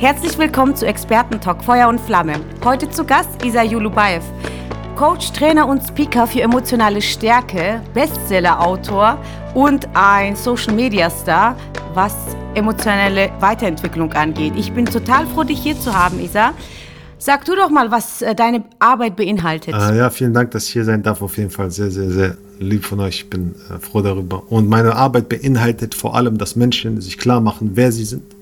Herzlich 0.00 0.38
willkommen 0.38 0.76
zu 0.76 0.86
Experten-Talk 0.86 1.64
Feuer 1.64 1.88
und 1.88 2.00
Flamme. 2.00 2.34
Heute 2.64 2.88
zu 2.88 3.04
Gast 3.04 3.44
Isa 3.44 3.64
Yulubaev, 3.64 4.22
Coach, 4.94 5.32
Trainer 5.32 5.66
und 5.66 5.82
Speaker 5.82 6.24
für 6.28 6.40
emotionale 6.40 7.02
Stärke, 7.02 7.80
Bestseller-Autor 7.94 9.18
und 9.54 9.88
ein 9.94 10.36
Social-Media-Star, 10.36 11.56
was 11.94 12.14
emotionelle 12.54 13.32
Weiterentwicklung 13.40 14.12
angeht. 14.12 14.52
Ich 14.56 14.72
bin 14.72 14.86
total 14.86 15.26
froh, 15.26 15.42
dich 15.42 15.58
hier 15.58 15.76
zu 15.76 15.92
haben, 15.92 16.20
Isa. 16.20 16.52
Sag 17.18 17.44
du 17.46 17.56
doch 17.56 17.68
mal, 17.68 17.90
was 17.90 18.22
äh, 18.22 18.36
deine 18.36 18.62
Arbeit 18.78 19.16
beinhaltet. 19.16 19.74
Äh, 19.74 19.96
ja, 19.98 20.10
vielen 20.10 20.32
Dank, 20.32 20.52
dass 20.52 20.66
ich 20.66 20.74
hier 20.74 20.84
sein 20.84 21.02
darf. 21.02 21.22
Auf 21.22 21.36
jeden 21.38 21.50
Fall 21.50 21.72
sehr, 21.72 21.90
sehr, 21.90 22.08
sehr 22.08 22.36
lieb 22.60 22.84
von 22.84 23.00
euch. 23.00 23.22
Ich 23.22 23.30
bin 23.30 23.56
äh, 23.68 23.80
froh 23.80 24.00
darüber. 24.00 24.44
Und 24.48 24.68
meine 24.68 24.94
Arbeit 24.94 25.28
beinhaltet 25.28 25.96
vor 25.96 26.14
allem, 26.14 26.38
dass 26.38 26.54
Menschen 26.54 27.00
sich 27.00 27.18
klar 27.18 27.40
machen, 27.40 27.72
wer 27.74 27.90
sie 27.90 28.04
sind 28.04 28.37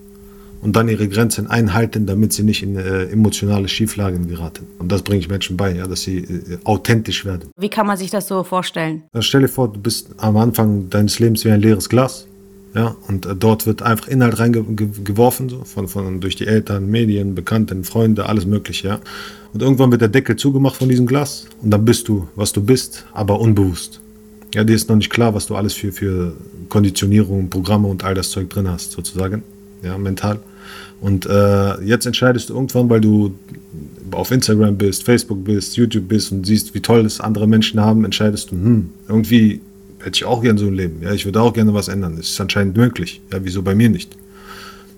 und 0.66 0.74
dann 0.74 0.88
ihre 0.88 1.06
Grenzen 1.06 1.46
einhalten, 1.46 2.06
damit 2.06 2.32
sie 2.32 2.42
nicht 2.42 2.64
in 2.64 2.76
äh, 2.76 3.04
emotionale 3.04 3.68
Schieflagen 3.68 4.26
geraten. 4.26 4.66
Und 4.80 4.90
das 4.90 5.02
bringe 5.02 5.20
ich 5.20 5.28
Menschen 5.28 5.56
bei, 5.56 5.76
ja, 5.76 5.86
dass 5.86 6.02
sie 6.02 6.18
äh, 6.18 6.58
authentisch 6.64 7.24
werden. 7.24 7.50
Wie 7.56 7.68
kann 7.68 7.86
man 7.86 7.96
sich 7.96 8.10
das 8.10 8.26
so 8.26 8.42
vorstellen? 8.42 9.04
Also 9.12 9.22
stell 9.22 9.42
dir 9.42 9.48
vor, 9.48 9.72
du 9.72 9.78
bist 9.78 10.08
am 10.16 10.36
Anfang 10.36 10.90
deines 10.90 11.20
Lebens 11.20 11.44
wie 11.44 11.52
ein 11.52 11.60
leeres 11.60 11.88
Glas 11.88 12.26
ja, 12.74 12.96
und 13.06 13.26
äh, 13.26 13.36
dort 13.36 13.64
wird 13.64 13.82
einfach 13.82 14.08
Inhalt 14.08 14.40
reingeworfen, 14.40 15.48
so, 15.48 15.62
von, 15.62 15.86
von, 15.86 16.20
durch 16.20 16.34
die 16.34 16.48
Eltern, 16.48 16.90
Medien, 16.90 17.36
Bekannten, 17.36 17.84
Freunde, 17.84 18.28
alles 18.28 18.44
Mögliche. 18.44 18.88
Ja. 18.88 19.00
Und 19.52 19.62
irgendwann 19.62 19.92
wird 19.92 20.00
der 20.00 20.08
Deckel 20.08 20.34
zugemacht 20.34 20.74
von 20.74 20.88
diesem 20.88 21.06
Glas 21.06 21.46
und 21.62 21.70
dann 21.70 21.84
bist 21.84 22.08
du, 22.08 22.26
was 22.34 22.52
du 22.52 22.60
bist, 22.60 23.06
aber 23.12 23.38
unbewusst. 23.38 24.00
Ja, 24.52 24.64
dir 24.64 24.74
ist 24.74 24.88
noch 24.88 24.96
nicht 24.96 25.10
klar, 25.10 25.32
was 25.32 25.46
du 25.46 25.54
alles 25.54 25.74
für, 25.74 25.92
für 25.92 26.34
Konditionierung, 26.68 27.50
Programme 27.50 27.86
und 27.86 28.02
all 28.02 28.14
das 28.14 28.30
Zeug 28.32 28.50
drin 28.50 28.68
hast, 28.68 28.90
sozusagen, 28.90 29.44
ja, 29.84 29.96
mental. 29.96 30.40
Und 31.00 31.26
äh, 31.26 31.80
jetzt 31.82 32.06
entscheidest 32.06 32.48
du 32.48 32.54
irgendwann, 32.54 32.88
weil 32.88 33.00
du 33.00 33.34
auf 34.12 34.30
Instagram 34.30 34.76
bist, 34.76 35.04
Facebook 35.04 35.44
bist, 35.44 35.76
YouTube 35.76 36.08
bist 36.08 36.32
und 36.32 36.46
siehst, 36.46 36.74
wie 36.74 36.80
toll 36.80 37.04
es 37.04 37.20
andere 37.20 37.46
Menschen 37.46 37.80
haben, 37.80 38.04
entscheidest 38.04 38.50
du, 38.50 38.54
hm, 38.54 38.90
irgendwie 39.08 39.60
hätte 40.00 40.16
ich 40.16 40.24
auch 40.24 40.42
gerne 40.42 40.58
so 40.58 40.66
ein 40.66 40.74
Leben. 40.74 41.02
Ja, 41.02 41.12
ich 41.12 41.24
würde 41.24 41.40
auch 41.40 41.52
gerne 41.52 41.74
was 41.74 41.88
ändern. 41.88 42.16
Das 42.16 42.28
ist 42.28 42.40
anscheinend 42.40 42.76
möglich. 42.76 43.20
Ja, 43.32 43.40
wieso 43.42 43.62
bei 43.62 43.74
mir 43.74 43.88
nicht? 43.88 44.16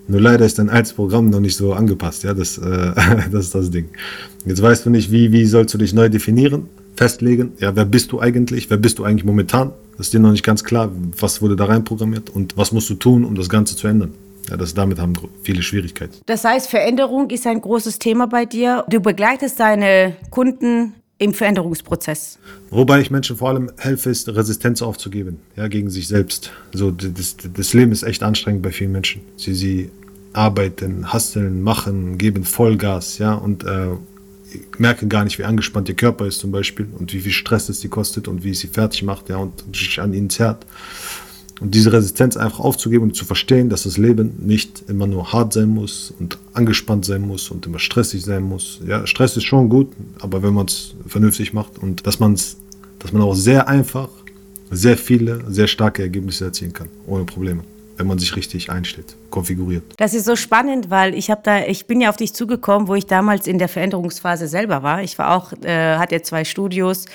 Nur 0.07 0.21
leider 0.21 0.45
ist 0.45 0.57
dein 0.57 0.69
altes 0.69 0.93
Programm 0.93 1.29
noch 1.29 1.39
nicht 1.39 1.55
so 1.55 1.73
angepasst. 1.73 2.23
Ja, 2.23 2.33
das, 2.33 2.57
äh, 2.57 2.93
das 3.31 3.45
ist 3.45 3.55
das 3.55 3.71
Ding. 3.71 3.89
Jetzt 4.45 4.61
weißt 4.61 4.85
du 4.85 4.89
nicht, 4.89 5.11
wie, 5.11 5.31
wie 5.31 5.45
sollst 5.45 5.73
du 5.73 5.77
dich 5.77 5.93
neu 5.93 6.09
definieren, 6.09 6.67
festlegen. 6.95 7.53
Ja, 7.59 7.75
wer 7.75 7.85
bist 7.85 8.11
du 8.11 8.19
eigentlich? 8.19 8.69
Wer 8.69 8.77
bist 8.77 8.99
du 8.99 9.03
eigentlich 9.03 9.25
momentan? 9.25 9.71
Das 9.97 10.07
ist 10.07 10.13
dir 10.13 10.19
noch 10.19 10.31
nicht 10.31 10.43
ganz 10.43 10.63
klar. 10.63 10.91
Was 11.19 11.41
wurde 11.41 11.55
da 11.55 11.65
rein 11.65 11.83
programmiert 11.83 12.29
und 12.29 12.57
was 12.57 12.71
musst 12.71 12.89
du 12.89 12.95
tun, 12.95 13.25
um 13.25 13.35
das 13.35 13.49
Ganze 13.49 13.75
zu 13.75 13.87
ändern? 13.87 14.11
Ja, 14.49 14.57
das, 14.57 14.73
damit 14.73 14.99
haben 14.99 15.13
viele 15.43 15.61
Schwierigkeiten. 15.61 16.15
Das 16.25 16.43
heißt, 16.43 16.69
Veränderung 16.69 17.29
ist 17.29 17.45
ein 17.45 17.61
großes 17.61 17.99
Thema 17.99 18.27
bei 18.27 18.45
dir. 18.45 18.83
Du 18.89 18.99
begleitest 18.99 19.59
deine 19.59 20.15
Kunden 20.31 20.93
im 21.19 21.33
Veränderungsprozess. 21.33 22.39
Wobei 22.69 23.01
ich 23.01 23.11
Menschen 23.11 23.37
vor 23.37 23.49
allem 23.49 23.69
helfe, 23.77 24.09
ist 24.09 24.27
Resistenz 24.29 24.81
aufzugeben, 24.81 25.39
ja, 25.55 25.67
gegen 25.67 25.89
sich 25.89 26.07
selbst. 26.07 26.51
So, 26.73 26.91
das, 26.91 27.35
das 27.53 27.73
Leben 27.73 27.91
ist 27.91 28.03
echt 28.03 28.23
anstrengend 28.23 28.63
bei 28.63 28.71
vielen 28.71 28.93
Menschen. 28.93 29.21
Sie, 29.35 29.53
sie 29.53 29.91
arbeiten, 30.33 31.11
hasseln, 31.11 31.61
machen, 31.61 32.17
geben 32.17 32.45
Vollgas, 32.45 33.17
ja, 33.17 33.33
und 33.33 33.65
äh, 33.65 33.89
merken 34.77 35.09
gar 35.09 35.25
nicht, 35.25 35.37
wie 35.37 35.43
angespannt 35.43 35.89
ihr 35.89 35.95
Körper 35.95 36.25
ist 36.25 36.39
zum 36.39 36.51
Beispiel 36.51 36.87
und 36.97 37.13
wie 37.13 37.19
viel 37.19 37.31
Stress 37.33 37.69
es 37.69 37.81
sie 37.81 37.89
kostet 37.89 38.27
und 38.27 38.43
wie 38.43 38.51
es 38.51 38.59
sie 38.59 38.67
fertig 38.67 39.03
macht, 39.03 39.29
ja, 39.29 39.37
und 39.37 39.63
sich 39.75 39.99
an 39.99 40.13
ihnen 40.13 40.29
zerrt. 40.29 40.65
Und 41.59 41.75
diese 41.75 41.91
Resistenz 41.91 42.37
einfach 42.37 42.59
aufzugeben 42.59 43.03
und 43.05 43.15
zu 43.15 43.25
verstehen, 43.25 43.69
dass 43.69 43.83
das 43.83 43.97
Leben 43.97 44.33
nicht 44.39 44.83
immer 44.87 45.07
nur 45.07 45.33
hart 45.33 45.53
sein 45.53 45.69
muss 45.69 46.13
und 46.19 46.37
angespannt 46.53 47.05
sein 47.05 47.21
muss 47.21 47.49
und 47.51 47.65
immer 47.65 47.79
stressig 47.79 48.23
sein 48.23 48.43
muss. 48.43 48.79
Ja, 48.87 49.05
Stress 49.05 49.35
ist 49.35 49.43
schon 49.43 49.69
gut, 49.69 49.91
aber 50.19 50.41
wenn 50.41 50.53
man 50.53 50.67
es 50.67 50.95
vernünftig 51.07 51.53
macht 51.53 51.77
und 51.77 52.07
dass 52.07 52.19
man 52.19 52.33
es, 52.33 52.57
dass 52.99 53.11
man 53.11 53.21
auch 53.21 53.35
sehr 53.35 53.67
einfach 53.67 54.09
sehr 54.71 54.97
viele, 54.97 55.43
sehr 55.49 55.67
starke 55.67 56.01
Ergebnisse 56.01 56.45
erzielen 56.45 56.73
kann, 56.73 56.89
ohne 57.07 57.25
Probleme 57.25 57.63
wenn 57.99 58.07
man 58.07 58.17
sich 58.17 58.35
richtig 58.37 58.71
einstellt, 58.71 59.17
konfiguriert. 59.29 59.83
Das 59.97 60.13
ist 60.13 60.23
so 60.23 60.37
spannend, 60.37 60.89
weil 60.89 61.13
ich 61.13 61.29
habe 61.29 61.41
da, 61.43 61.65
ich 61.65 61.85
bin 61.85 61.99
ja 61.99 62.09
auf 62.09 62.15
dich 62.15 62.33
zugekommen, 62.33 62.87
wo 62.87 62.95
ich 62.95 63.05
damals 63.05 63.45
in 63.45 63.59
der 63.59 63.67
Veränderungsphase 63.67 64.47
selber 64.47 64.83
war. 64.83 65.03
Ich 65.03 65.19
war 65.19 65.35
auch, 65.35 65.51
äh, 65.63 65.97
hatte 65.97 66.21
zwei 66.21 66.45
Studios 66.45 67.07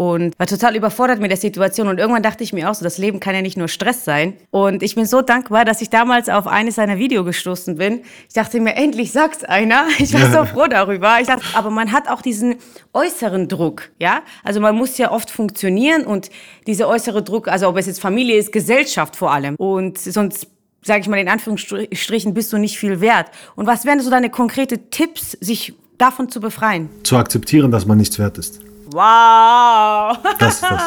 und 0.00 0.32
war 0.38 0.46
total 0.46 0.76
überfordert 0.76 1.20
mit 1.20 1.30
der 1.30 1.36
Situation. 1.36 1.86
Und 1.86 1.98
irgendwann 1.98 2.22
dachte 2.22 2.42
ich 2.42 2.54
mir 2.54 2.70
auch 2.70 2.74
so, 2.74 2.82
das 2.82 2.96
Leben 2.96 3.20
kann 3.20 3.34
ja 3.34 3.42
nicht 3.42 3.58
nur 3.58 3.68
Stress 3.68 4.02
sein. 4.02 4.32
Und 4.50 4.82
ich 4.82 4.94
bin 4.94 5.04
so 5.04 5.20
dankbar, 5.20 5.66
dass 5.66 5.82
ich 5.82 5.90
damals 5.90 6.30
auf 6.30 6.46
eines 6.46 6.76
seiner 6.76 6.96
Videos 6.96 7.26
gestoßen 7.26 7.76
bin. 7.76 8.00
Ich 8.26 8.32
dachte 8.32 8.60
mir, 8.60 8.76
endlich 8.76 9.12
sagt's 9.12 9.44
einer. 9.44 9.88
Ich 9.98 10.14
war 10.14 10.32
so 10.32 10.46
froh 10.46 10.68
darüber. 10.68 11.18
Ich 11.20 11.26
dachte, 11.26 11.44
aber 11.52 11.68
man 11.68 11.92
hat 11.92 12.08
auch 12.08 12.22
diesen 12.22 12.56
äußeren 12.94 13.48
Druck, 13.48 13.90
ja. 13.98 14.22
Also 14.42 14.58
man 14.58 14.74
muss 14.74 14.96
ja 14.96 15.10
oft 15.10 15.30
funktionieren 15.30 16.06
und 16.06 16.30
dieser 16.66 16.88
äußere 16.88 17.22
Druck, 17.22 17.48
also 17.48 17.68
ob 17.68 17.76
es 17.76 17.84
jetzt 17.84 18.00
Familie 18.00 18.38
ist, 18.38 18.52
Gesellschaft 18.52 19.16
vor 19.16 19.32
allem. 19.32 19.54
Und 19.56 19.98
sonst 19.98 20.46
sage 20.80 21.00
ich 21.00 21.08
mal 21.08 21.18
in 21.18 21.28
Anführungsstrichen, 21.28 22.32
bist 22.32 22.50
du 22.54 22.56
nicht 22.56 22.78
viel 22.78 23.02
wert. 23.02 23.26
Und 23.54 23.66
was 23.66 23.84
wären 23.84 24.00
so 24.00 24.08
deine 24.08 24.30
konkrete 24.30 24.88
Tipps, 24.88 25.32
sich 25.42 25.74
davon 25.98 26.30
zu 26.30 26.40
befreien? 26.40 26.88
Zu 27.02 27.18
akzeptieren, 27.18 27.70
dass 27.70 27.84
man 27.84 27.98
nichts 27.98 28.18
wert 28.18 28.38
ist. 28.38 28.62
Wow. 28.92 30.18
Das 30.38 30.54
ist 30.54 30.62
das. 30.62 30.82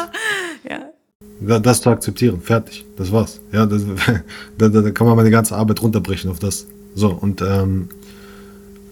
ja. 0.70 1.58
Das 1.58 1.82
zu 1.82 1.90
akzeptieren, 1.90 2.40
fertig, 2.40 2.84
das 2.96 3.12
war's. 3.12 3.40
Ja, 3.52 3.66
das, 3.66 3.82
da, 4.58 4.68
da, 4.68 4.90
kann 4.90 5.06
man 5.06 5.16
meine 5.16 5.30
ganze 5.30 5.56
Arbeit 5.56 5.82
runterbrechen 5.82 6.30
auf 6.30 6.38
das. 6.38 6.66
So, 6.94 7.10
und 7.10 7.42
ähm, 7.42 7.88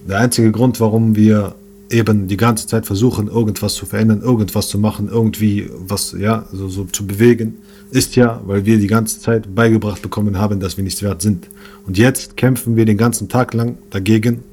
der 0.07 0.19
einzige 0.19 0.51
Grund, 0.51 0.79
warum 0.79 1.15
wir 1.15 1.55
eben 1.89 2.27
die 2.27 2.37
ganze 2.37 2.67
Zeit 2.67 2.85
versuchen, 2.85 3.27
irgendwas 3.27 3.75
zu 3.75 3.85
verändern, 3.85 4.21
irgendwas 4.21 4.67
zu 4.67 4.77
machen, 4.79 5.09
irgendwie 5.09 5.69
was, 5.71 6.15
ja, 6.17 6.45
so, 6.51 6.67
so 6.67 6.85
zu 6.85 7.05
bewegen, 7.07 7.57
ist 7.91 8.15
ja, 8.15 8.41
weil 8.45 8.65
wir 8.65 8.79
die 8.79 8.87
ganze 8.87 9.19
Zeit 9.19 9.53
beigebracht 9.53 10.01
bekommen 10.01 10.37
haben, 10.39 10.59
dass 10.59 10.77
wir 10.77 10.83
nichts 10.83 11.03
wert 11.03 11.21
sind. 11.21 11.47
Und 11.85 11.97
jetzt 11.97 12.35
kämpfen 12.35 12.75
wir 12.75 12.85
den 12.85 12.97
ganzen 12.97 13.29
Tag 13.29 13.53
lang 13.53 13.77
dagegen, 13.91 14.43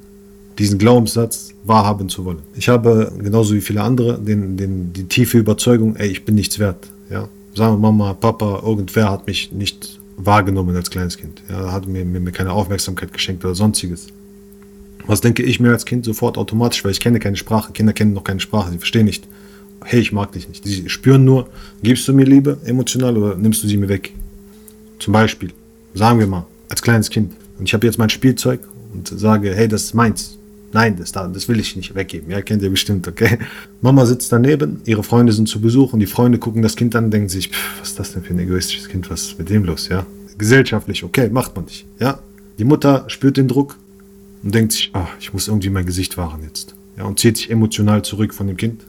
diesen 0.57 0.77
Glaubenssatz 0.77 1.53
wahrhaben 1.63 2.09
zu 2.09 2.25
wollen. 2.25 2.39
Ich 2.55 2.69
habe 2.69 3.11
genauso 3.21 3.53
wie 3.53 3.61
viele 3.61 3.81
andere 3.81 4.17
den, 4.19 4.57
den, 4.57 4.93
die 4.93 5.05
tiefe 5.05 5.37
Überzeugung, 5.37 5.95
ey, 5.95 6.09
ich 6.09 6.25
bin 6.25 6.35
nichts 6.35 6.59
wert. 6.59 6.87
Ja? 7.09 7.27
Sagen 7.55 7.75
wir 7.75 7.77
Mama, 7.77 8.13
Papa, 8.13 8.61
irgendwer 8.63 9.09
hat 9.09 9.27
mich 9.27 9.51
nicht 9.51 9.99
wahrgenommen 10.17 10.75
als 10.75 10.89
kleines 10.89 11.17
Kind. 11.17 11.41
Ja, 11.49 11.71
hat 11.71 11.87
mir, 11.87 12.05
mir 12.05 12.31
keine 12.31 12.51
Aufmerksamkeit 12.51 13.13
geschenkt 13.13 13.43
oder 13.43 13.55
sonstiges. 13.55 14.07
Was 15.07 15.21
denke 15.21 15.43
ich 15.43 15.59
mir 15.59 15.71
als 15.71 15.85
Kind 15.85 16.05
sofort 16.05 16.37
automatisch, 16.37 16.83
weil 16.83 16.91
ich 16.91 16.99
kenne 16.99 17.19
keine 17.19 17.35
Sprache. 17.37 17.73
Kinder 17.73 17.93
kennen 17.93 18.13
noch 18.13 18.23
keine 18.23 18.39
Sprache, 18.39 18.71
sie 18.71 18.77
verstehen 18.77 19.05
nicht. 19.05 19.27
Hey, 19.83 19.99
ich 19.99 20.11
mag 20.11 20.31
dich 20.31 20.47
nicht. 20.47 20.63
Sie 20.63 20.89
spüren 20.89 21.25
nur, 21.25 21.49
gibst 21.81 22.07
du 22.07 22.13
mir 22.13 22.25
Liebe 22.25 22.57
emotional 22.65 23.17
oder 23.17 23.35
nimmst 23.35 23.63
du 23.63 23.67
sie 23.67 23.77
mir 23.77 23.89
weg? 23.89 24.13
Zum 24.99 25.13
Beispiel, 25.13 25.51
sagen 25.95 26.19
wir 26.19 26.27
mal, 26.27 26.45
als 26.69 26.81
kleines 26.83 27.09
Kind. 27.09 27.33
Und 27.57 27.65
ich 27.65 27.73
habe 27.73 27.87
jetzt 27.87 27.97
mein 27.97 28.09
Spielzeug 28.09 28.59
und 28.93 29.07
sage, 29.07 29.55
hey, 29.55 29.67
das 29.67 29.85
ist 29.85 29.93
meins. 29.95 30.37
Nein, 30.73 30.95
das, 30.95 31.11
das 31.11 31.47
will 31.47 31.59
ich 31.59 31.75
nicht 31.75 31.95
weggeben. 31.95 32.31
Ja, 32.31 32.41
kennt 32.41 32.61
ihr 32.61 32.69
bestimmt, 32.69 33.07
okay? 33.07 33.39
Mama 33.81 34.05
sitzt 34.05 34.31
daneben, 34.31 34.81
ihre 34.85 35.03
Freunde 35.03 35.33
sind 35.33 35.47
zu 35.47 35.59
Besuch 35.59 35.93
und 35.93 35.99
die 35.99 36.07
Freunde 36.07 36.39
gucken 36.39 36.61
das 36.61 36.75
Kind 36.75 36.95
an 36.95 37.05
und 37.05 37.11
denken 37.11 37.29
sich, 37.29 37.49
pff, 37.49 37.81
was 37.81 37.89
ist 37.89 37.99
das 37.99 38.13
denn 38.13 38.23
für 38.23 38.33
ein 38.33 38.39
egoistisches 38.39 38.87
Kind, 38.87 39.09
was 39.09 39.23
ist 39.23 39.39
mit 39.39 39.49
dem 39.49 39.65
los, 39.65 39.89
ja? 39.89 40.05
Gesellschaftlich, 40.37 41.03
okay, 41.03 41.29
macht 41.29 41.55
man 41.55 41.65
nicht, 41.65 41.85
ja? 41.99 42.19
Die 42.57 42.63
Mutter 42.63 43.05
spürt 43.07 43.37
den 43.37 43.47
Druck 43.47 43.77
und 44.43 44.55
denkt 44.55 44.73
sich, 44.73 44.91
ah, 44.93 45.07
ich 45.19 45.33
muss 45.33 45.47
irgendwie 45.47 45.69
mein 45.69 45.85
Gesicht 45.85 46.17
wahren 46.17 46.41
jetzt. 46.43 46.75
Ja, 46.97 47.05
und 47.05 47.19
zieht 47.19 47.37
sich 47.37 47.49
emotional 47.49 48.03
zurück 48.03 48.33
von 48.33 48.47
dem 48.47 48.57
Kind. 48.57 48.81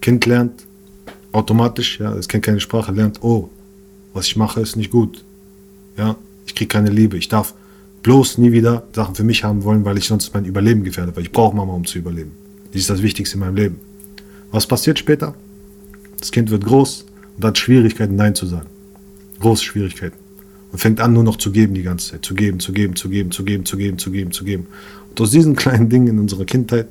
Kind 0.00 0.26
lernt 0.26 0.64
automatisch, 1.32 1.98
ja, 1.98 2.14
es 2.14 2.28
kennt 2.28 2.44
keine 2.44 2.60
Sprache, 2.60 2.92
lernt, 2.92 3.22
oh, 3.22 3.50
was 4.12 4.26
ich 4.26 4.36
mache 4.36 4.60
ist 4.60 4.76
nicht 4.76 4.90
gut. 4.90 5.24
Ja, 5.96 6.16
ich 6.46 6.54
kriege 6.54 6.68
keine 6.68 6.90
Liebe, 6.90 7.16
ich 7.16 7.28
darf 7.28 7.54
bloß 8.04 8.38
nie 8.38 8.52
wieder 8.52 8.84
Sachen 8.92 9.16
für 9.16 9.24
mich 9.24 9.42
haben 9.42 9.64
wollen, 9.64 9.84
weil 9.84 9.98
ich 9.98 10.06
sonst 10.06 10.32
mein 10.34 10.44
Überleben 10.44 10.84
gefährde, 10.84 11.16
weil 11.16 11.24
ich 11.24 11.32
brauche 11.32 11.56
Mama, 11.56 11.72
um 11.72 11.84
zu 11.84 11.98
überleben. 11.98 12.32
Die 12.72 12.78
ist 12.78 12.90
das 12.90 13.02
Wichtigste 13.02 13.34
in 13.34 13.40
meinem 13.40 13.56
Leben. 13.56 13.80
Was 14.52 14.66
passiert 14.66 14.98
später? 14.98 15.34
Das 16.20 16.30
Kind 16.30 16.50
wird 16.50 16.64
groß 16.64 17.06
und 17.36 17.44
hat 17.44 17.58
Schwierigkeiten, 17.58 18.14
Nein 18.14 18.34
zu 18.34 18.46
sagen. 18.46 18.68
Große 19.40 19.64
Schwierigkeiten. 19.64 20.16
Und 20.70 20.78
fängt 20.78 21.00
an, 21.00 21.14
nur 21.14 21.24
noch 21.24 21.36
zu 21.36 21.50
geben 21.50 21.74
die 21.74 21.82
ganze 21.82 22.12
Zeit. 22.12 22.24
Zu 22.24 22.34
geben, 22.34 22.60
zu 22.60 22.72
geben, 22.72 22.94
zu 22.94 23.08
geben, 23.08 23.30
zu 23.32 23.44
geben, 23.44 23.64
zu 23.64 23.76
geben, 23.76 23.98
zu 23.98 24.10
geben, 24.10 24.32
zu 24.32 24.44
geben. 24.44 24.66
Und 25.10 25.20
aus 25.20 25.30
diesen 25.30 25.56
kleinen 25.56 25.88
Dingen 25.88 26.08
in 26.08 26.18
unserer 26.18 26.44
Kindheit 26.44 26.88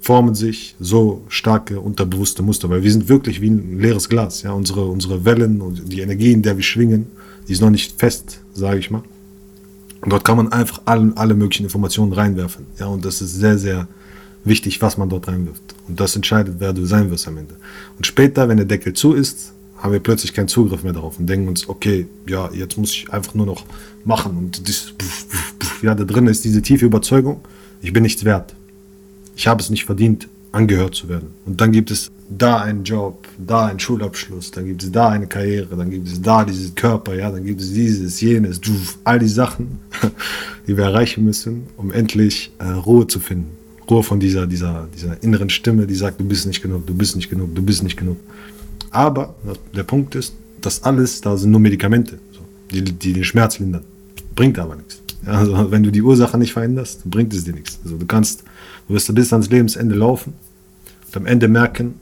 formen 0.00 0.34
sich 0.34 0.74
so 0.80 1.22
starke 1.28 1.80
unterbewusste 1.80 2.42
Muster, 2.42 2.68
weil 2.68 2.82
wir 2.82 2.92
sind 2.92 3.08
wirklich 3.08 3.40
wie 3.40 3.50
ein 3.50 3.78
leeres 3.78 4.08
Glas. 4.08 4.42
Ja? 4.42 4.52
Unsere, 4.52 4.84
unsere 4.86 5.24
Wellen 5.24 5.60
und 5.60 5.92
die 5.92 6.00
Energie, 6.00 6.32
in 6.32 6.42
der 6.42 6.56
wir 6.56 6.64
schwingen, 6.64 7.06
die 7.46 7.52
ist 7.52 7.62
noch 7.62 7.70
nicht 7.70 8.00
fest, 8.00 8.40
sage 8.52 8.80
ich 8.80 8.90
mal. 8.90 9.04
Dort 10.06 10.24
kann 10.24 10.36
man 10.36 10.52
einfach 10.52 10.82
alle, 10.84 11.12
alle 11.16 11.34
möglichen 11.34 11.64
Informationen 11.64 12.12
reinwerfen. 12.12 12.66
Ja, 12.78 12.86
und 12.86 13.04
das 13.04 13.22
ist 13.22 13.34
sehr, 13.34 13.58
sehr 13.58 13.88
wichtig, 14.44 14.82
was 14.82 14.98
man 14.98 15.08
dort 15.08 15.28
reinwirft. 15.28 15.74
Und 15.88 15.98
das 15.98 16.14
entscheidet, 16.16 16.56
wer 16.58 16.72
du 16.72 16.84
sein 16.84 17.10
wirst 17.10 17.26
am 17.26 17.38
Ende. 17.38 17.56
Und 17.96 18.06
später, 18.06 18.48
wenn 18.48 18.58
der 18.58 18.66
Deckel 18.66 18.92
zu 18.92 19.14
ist, 19.14 19.52
haben 19.78 19.92
wir 19.92 20.00
plötzlich 20.00 20.32
keinen 20.32 20.48
Zugriff 20.48 20.82
mehr 20.82 20.92
darauf 20.92 21.18
und 21.18 21.26
denken 21.26 21.48
uns, 21.48 21.68
okay, 21.68 22.06
ja, 22.26 22.50
jetzt 22.52 22.78
muss 22.78 22.90
ich 22.90 23.12
einfach 23.12 23.34
nur 23.34 23.46
noch 23.46 23.64
machen. 24.04 24.36
Und 24.36 24.68
das, 24.68 24.94
ja, 25.82 25.94
da 25.94 26.04
drin 26.04 26.26
ist 26.26 26.44
diese 26.44 26.62
tiefe 26.62 26.86
Überzeugung, 26.86 27.40
ich 27.82 27.92
bin 27.92 28.02
nichts 28.02 28.24
wert. 28.24 28.54
Ich 29.36 29.46
habe 29.46 29.60
es 29.60 29.68
nicht 29.68 29.84
verdient, 29.84 30.28
angehört 30.52 30.94
zu 30.94 31.08
werden. 31.08 31.30
Und 31.44 31.60
dann 31.60 31.72
gibt 31.72 31.90
es 31.90 32.10
da 32.28 32.62
einen 32.62 32.84
Job, 32.84 33.26
da 33.38 33.66
einen 33.66 33.78
Schulabschluss, 33.78 34.50
dann 34.50 34.66
gibt 34.66 34.82
es 34.82 34.90
da 34.90 35.10
eine 35.10 35.26
Karriere, 35.26 35.76
dann 35.76 35.90
gibt 35.90 36.08
es 36.08 36.20
da 36.20 36.44
diesen 36.44 36.74
Körper, 36.74 37.14
ja, 37.14 37.30
dann 37.30 37.44
gibt 37.44 37.60
es 37.60 37.72
dieses, 37.72 38.20
jenes, 38.20 38.60
all 39.04 39.18
die 39.18 39.28
Sachen, 39.28 39.80
die 40.66 40.76
wir 40.76 40.84
erreichen 40.84 41.24
müssen, 41.24 41.64
um 41.76 41.92
endlich 41.92 42.52
äh, 42.58 42.64
Ruhe 42.64 43.06
zu 43.06 43.20
finden. 43.20 43.50
Ruhe 43.90 44.02
von 44.02 44.18
dieser, 44.18 44.46
dieser, 44.46 44.88
dieser 44.94 45.22
inneren 45.22 45.50
Stimme, 45.50 45.86
die 45.86 45.94
sagt, 45.94 46.18
du 46.18 46.24
bist 46.24 46.46
nicht 46.46 46.62
genug, 46.62 46.86
du 46.86 46.94
bist 46.94 47.16
nicht 47.16 47.28
genug, 47.28 47.54
du 47.54 47.62
bist 47.62 47.82
nicht 47.82 47.98
genug. 47.98 48.16
Aber 48.90 49.34
der 49.74 49.82
Punkt 49.82 50.14
ist, 50.14 50.34
das 50.60 50.82
alles, 50.84 51.20
da 51.20 51.36
sind 51.36 51.50
nur 51.50 51.60
Medikamente, 51.60 52.18
so, 52.32 52.40
die, 52.70 52.82
die 52.82 53.12
den 53.12 53.24
Schmerz 53.24 53.58
lindern. 53.58 53.84
Bringt 54.34 54.58
aber 54.58 54.76
nichts. 54.76 55.00
Also 55.26 55.70
wenn 55.70 55.82
du 55.82 55.90
die 55.90 56.02
Ursache 56.02 56.38
nicht 56.38 56.52
veränderst, 56.52 57.02
bringt 57.04 57.32
es 57.34 57.44
dir 57.44 57.52
nichts. 57.52 57.78
Also 57.84 57.96
du 57.96 58.06
kannst, 58.06 58.44
du 58.88 58.94
wirst 58.94 59.14
bis 59.14 59.32
ans 59.32 59.50
Lebensende 59.50 59.94
laufen 59.94 60.34
und 61.06 61.16
am 61.16 61.26
Ende 61.26 61.48
merken, 61.48 61.94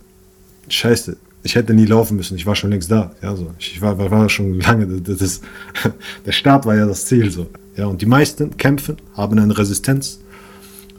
scheiße, 0.69 1.17
ich 1.43 1.55
hätte 1.55 1.75
nie 1.75 1.87
laufen 1.87 2.17
müssen, 2.17 2.37
ich 2.37 2.47
war 2.47 2.55
schon 2.55 2.71
längst 2.71 2.91
da. 2.91 3.13
Ja, 3.21 3.35
so. 3.35 3.51
Ich 3.59 3.81
war, 3.81 3.99
war, 3.99 4.29
schon 4.29 4.61
lange, 4.61 4.87
das, 4.87 5.19
das, 5.19 5.41
der 6.27 6.33
Start 6.33 6.67
war 6.67 6.77
ja 6.77 6.87
das 6.87 7.07
Ziel. 7.07 7.31
So. 7.31 7.49
Ja, 7.77 7.87
und 7.87 8.01
die 8.01 8.07
meisten 8.07 8.57
kämpfen, 8.57 8.97
haben 9.15 9.39
eine 9.39 9.57
Resistenz. 9.57 10.21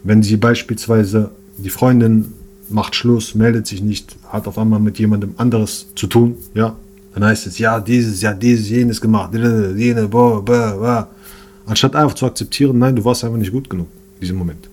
Wenn 0.02 0.22
sie 0.22 0.36
beispielsweise 0.36 1.30
die 1.56 1.70
Freundin 1.70 2.32
macht 2.68 2.94
Schluss, 2.94 3.34
meldet 3.34 3.66
sich 3.66 3.82
nicht, 3.82 4.16
hat 4.28 4.46
auf 4.46 4.58
einmal 4.58 4.80
mit 4.80 4.98
jemandem 4.98 5.34
anderes 5.36 5.86
zu 5.94 6.06
tun, 6.06 6.36
ja, 6.54 6.76
dann 7.14 7.24
heißt 7.24 7.46
es, 7.46 7.58
ja, 7.58 7.78
dieses, 7.80 8.20
ja, 8.20 8.34
dieses, 8.34 8.68
jenes 8.68 9.00
gemacht, 9.00 9.32
jene, 9.32 10.08
boah, 10.08 10.44
boah, 10.44 10.76
boah. 10.76 11.08
Anstatt 11.66 11.94
einfach 11.96 12.14
zu 12.14 12.26
akzeptieren, 12.26 12.78
nein, 12.78 12.96
du 12.96 13.04
warst 13.04 13.24
einfach 13.24 13.38
nicht 13.38 13.52
gut 13.52 13.70
genug 13.70 13.86
in 14.16 14.20
diesem 14.20 14.36
Moment. 14.36 14.68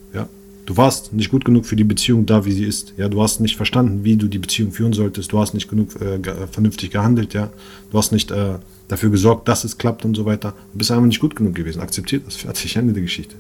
Du 0.66 0.78
warst 0.78 1.12
nicht 1.14 1.32
gut 1.32 1.44
genug 1.44 1.66
für 1.66 1.76
die 1.76 1.84
Beziehung 1.84 2.26
da, 2.26 2.46
wie 2.46 2.52
sie 2.52 2.66
ist, 2.66 2.94
ja. 2.98 3.10
Du 3.10 3.22
hast 3.22 3.40
nicht 3.40 3.58
verstanden, 3.58 4.04
wie 4.04 4.16
du 4.16 4.28
die 4.28 4.40
Beziehung 4.40 4.72
führen 4.72 4.94
solltest, 4.94 5.32
du 5.32 5.40
hast 5.40 5.54
nicht 5.54 5.70
genug 5.70 6.00
äh, 6.00 6.20
vernünftig 6.52 6.92
gehandelt, 6.92 7.34
ja. 7.34 7.52
Du 7.92 7.98
hast 7.98 8.12
nicht 8.12 8.32
äh, 8.32 8.56
dafür 8.88 9.10
gesorgt, 9.10 9.48
dass 9.48 9.64
es 9.64 9.78
klappt 9.78 10.06
und 10.06 10.16
so 10.16 10.26
weiter. 10.26 10.54
Du 10.72 10.78
bist 10.78 10.92
einfach 10.92 11.06
nicht 11.06 11.20
gut 11.20 11.36
genug 11.36 11.56
gewesen. 11.56 11.82
Akzeptiert 11.82 12.24
das, 12.26 12.36
fertig, 12.36 12.76
Ende 12.76 12.94
der 12.94 13.04
Geschichte 13.04 13.36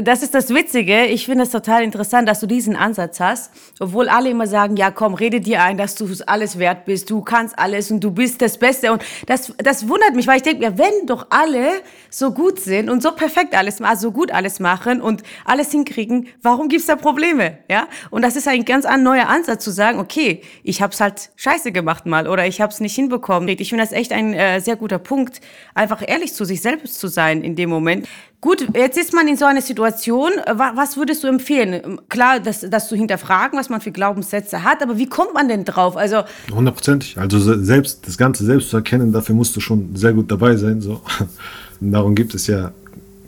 das 0.00 0.22
ist 0.22 0.34
das 0.34 0.48
Witzige. 0.50 1.04
Ich 1.04 1.26
finde 1.26 1.44
es 1.44 1.50
total 1.50 1.82
interessant, 1.82 2.28
dass 2.28 2.40
du 2.40 2.46
diesen 2.46 2.76
Ansatz 2.76 3.20
hast. 3.20 3.52
Obwohl 3.78 4.08
alle 4.08 4.30
immer 4.30 4.46
sagen, 4.46 4.76
ja 4.76 4.90
komm, 4.90 5.14
rede 5.14 5.40
dir 5.40 5.62
ein, 5.62 5.76
dass 5.76 5.94
du 5.94 6.08
alles 6.26 6.58
wert 6.58 6.86
bist, 6.86 7.10
du 7.10 7.20
kannst 7.20 7.58
alles 7.58 7.90
und 7.90 8.00
du 8.00 8.10
bist 8.10 8.40
das 8.40 8.58
Beste. 8.58 8.92
Und 8.92 9.02
das, 9.26 9.52
das 9.58 9.88
wundert 9.88 10.14
mich, 10.14 10.26
weil 10.26 10.36
ich 10.36 10.42
denke 10.42 10.60
mir, 10.60 10.78
wenn 10.78 11.06
doch 11.06 11.26
alle 11.30 11.82
so 12.10 12.32
gut 12.32 12.58
sind 12.58 12.88
und 12.88 13.02
so 13.02 13.12
perfekt 13.12 13.54
alles, 13.54 13.80
also 13.80 14.08
so 14.08 14.12
gut 14.12 14.30
alles 14.30 14.60
machen 14.60 15.00
und 15.00 15.22
alles 15.44 15.70
hinkriegen, 15.70 16.28
warum 16.40 16.68
gibt's 16.68 16.86
da 16.86 16.96
Probleme? 16.96 17.58
Ja? 17.68 17.88
Und 18.10 18.22
das 18.22 18.36
ist 18.36 18.48
ein 18.48 18.64
ganz 18.64 18.86
neuer 18.98 19.28
Ansatz 19.28 19.64
zu 19.64 19.70
sagen, 19.70 19.98
okay, 19.98 20.42
ich 20.62 20.80
hab's 20.80 21.00
halt 21.00 21.30
scheiße 21.36 21.72
gemacht 21.72 22.06
mal 22.06 22.26
oder 22.28 22.46
ich 22.46 22.60
hab's 22.60 22.80
nicht 22.80 22.94
hinbekommen. 22.94 23.48
Ich 23.48 23.68
finde 23.68 23.84
das 23.84 23.92
echt 23.92 24.12
ein 24.12 24.32
äh, 24.32 24.60
sehr 24.60 24.76
guter 24.76 24.98
Punkt, 24.98 25.40
einfach 25.74 26.02
ehrlich 26.06 26.32
zu 26.32 26.44
sich 26.44 26.62
selbst 26.62 26.98
zu 26.98 27.08
sein 27.08 27.42
in 27.42 27.56
dem 27.56 27.68
Moment. 27.68 28.08
Gut, 28.42 28.66
jetzt 28.74 28.98
ist 28.98 29.14
man 29.14 29.28
in 29.28 29.36
so 29.36 29.44
einer 29.44 29.62
Situation. 29.62 30.32
Was 30.52 30.96
würdest 30.96 31.22
du 31.22 31.28
empfehlen? 31.28 32.00
Klar, 32.08 32.40
dass, 32.40 32.62
dass 32.68 32.88
du 32.88 32.96
hinterfragen, 32.96 33.56
was 33.56 33.68
man 33.68 33.80
für 33.80 33.92
Glaubenssätze 33.92 34.64
hat, 34.64 34.82
aber 34.82 34.98
wie 34.98 35.06
kommt 35.06 35.32
man 35.32 35.48
denn 35.48 35.64
drauf? 35.64 35.96
Also 35.96 36.24
hundertprozentig. 36.52 37.18
Also 37.18 37.38
selbst 37.38 38.00
das 38.04 38.18
Ganze 38.18 38.44
selbst 38.44 38.70
zu 38.70 38.78
erkennen, 38.78 39.12
dafür 39.12 39.36
musst 39.36 39.54
du 39.54 39.60
schon 39.60 39.94
sehr 39.94 40.12
gut 40.12 40.28
dabei 40.28 40.56
sein. 40.56 40.80
So. 40.80 41.00
darum 41.80 42.16
gibt 42.16 42.34
es 42.34 42.48
ja 42.48 42.72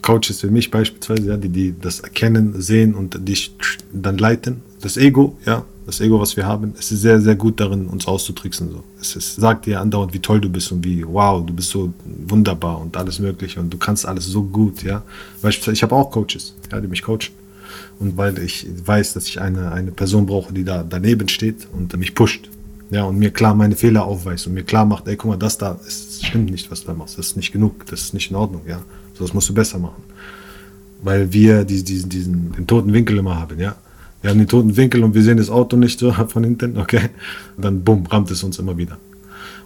Coaches 0.03 0.43
wie 0.43 0.49
mich 0.49 0.73
beispielsweise, 0.73 1.29
ja, 1.29 1.37
die, 1.37 1.49
die 1.49 1.75
das 1.81 2.01
erkennen, 2.01 2.61
sehen 2.61 2.97
und 2.97 3.29
dich 3.29 3.55
dann 3.93 4.19
leiten. 4.19 4.63
Das 4.81 4.97
Ego, 4.97 5.39
ja, 5.47 5.65
das 5.87 6.01
Ego, 6.01 6.19
was 6.19 6.37
wir 6.37 6.47
haben, 6.47 6.75
es 6.79 6.91
ist 6.91 7.03
sehr, 7.03 7.21
sehr 7.21 7.35
gut 7.35 7.61
darin, 7.61 7.87
uns 7.87 8.07
auszutricksen. 8.07 8.71
So. 8.71 8.85
Es 9.01 9.17
ist, 9.17 9.37
sagt 9.37 9.67
dir 9.67 9.81
andauernd, 9.81 10.15
wie 10.15 10.19
toll 10.19 10.41
du 10.41 10.49
bist 10.49 10.73
und 10.73 10.85
wie, 10.85 11.07
wow, 11.07 11.45
du 11.45 11.53
bist 11.53 11.71
so 11.71 11.93
wunderbar 12.05 12.81
und 12.81 12.97
alles 12.97 13.19
Mögliche 13.19 13.61
und 13.61 13.71
du 13.71 13.77
kannst 13.77 14.07
alles 14.07 14.27
so 14.27 14.43
gut, 14.43 14.83
ja. 14.83 15.03
Beispielsweise, 15.43 15.75
ich 15.75 15.83
habe 15.83 15.95
auch 15.95 16.11
Coaches, 16.11 16.55
ja, 16.73 16.81
die 16.81 16.89
mich 16.89 17.03
coachen. 17.03 17.35
Und 17.99 18.17
weil 18.17 18.39
ich 18.39 18.67
weiß, 18.85 19.13
dass 19.13 19.29
ich 19.29 19.41
eine, 19.41 19.73
eine 19.73 19.91
Person 19.91 20.27
brauche, 20.27 20.53
die 20.53 20.65
da 20.65 20.83
daneben 20.83 21.29
steht 21.29 21.69
und 21.73 21.95
mich 21.97 22.15
pusht, 22.15 22.49
ja, 22.91 23.05
und 23.05 23.19
mir 23.19 23.31
klar 23.31 23.55
meine 23.55 23.77
Fehler 23.77 24.05
aufweist 24.05 24.47
und 24.47 24.55
mir 24.55 24.63
klar 24.63 24.87
macht, 24.87 25.07
ey, 25.07 25.17
guck 25.17 25.31
mal, 25.31 25.37
das 25.37 25.59
da, 25.59 25.79
es 25.87 26.21
stimmt 26.23 26.51
nicht, 26.51 26.71
was 26.71 26.83
du 26.83 26.89
da 26.89 26.95
machst, 26.95 27.19
das 27.19 27.29
ist 27.29 27.37
nicht 27.37 27.53
genug, 27.53 27.87
das 27.87 28.03
ist 28.03 28.15
nicht 28.15 28.31
in 28.31 28.37
Ordnung, 28.37 28.63
ja. 28.67 28.83
So, 29.15 29.25
das 29.25 29.35
musst 29.35 29.49
du 29.49 29.55
besser 29.55 29.79
machen. 29.79 30.03
Weil 31.03 31.33
wir 31.33 31.65
diesen, 31.65 32.09
diesen, 32.09 32.53
den 32.53 32.67
toten 32.67 32.93
Winkel 32.93 33.19
immer 33.19 33.39
haben, 33.39 33.61
ja 33.61 33.77
wir 34.25 34.31
haben 34.31 34.39
den 34.39 34.49
toten 34.49 34.75
Winkel 34.75 35.05
und 35.05 35.15
wir 35.15 35.23
sehen 35.23 35.37
das 35.37 35.51
Auto 35.51 35.77
nicht 35.77 35.99
so 35.99 36.11
von 36.29 36.45
hinten, 36.45 36.79
okay, 36.79 37.11
dann 37.59 37.85
bumm, 37.85 38.07
rammt 38.07 38.31
es 38.31 38.43
uns 38.43 38.59
immer 38.59 38.79
wieder. 38.79 38.97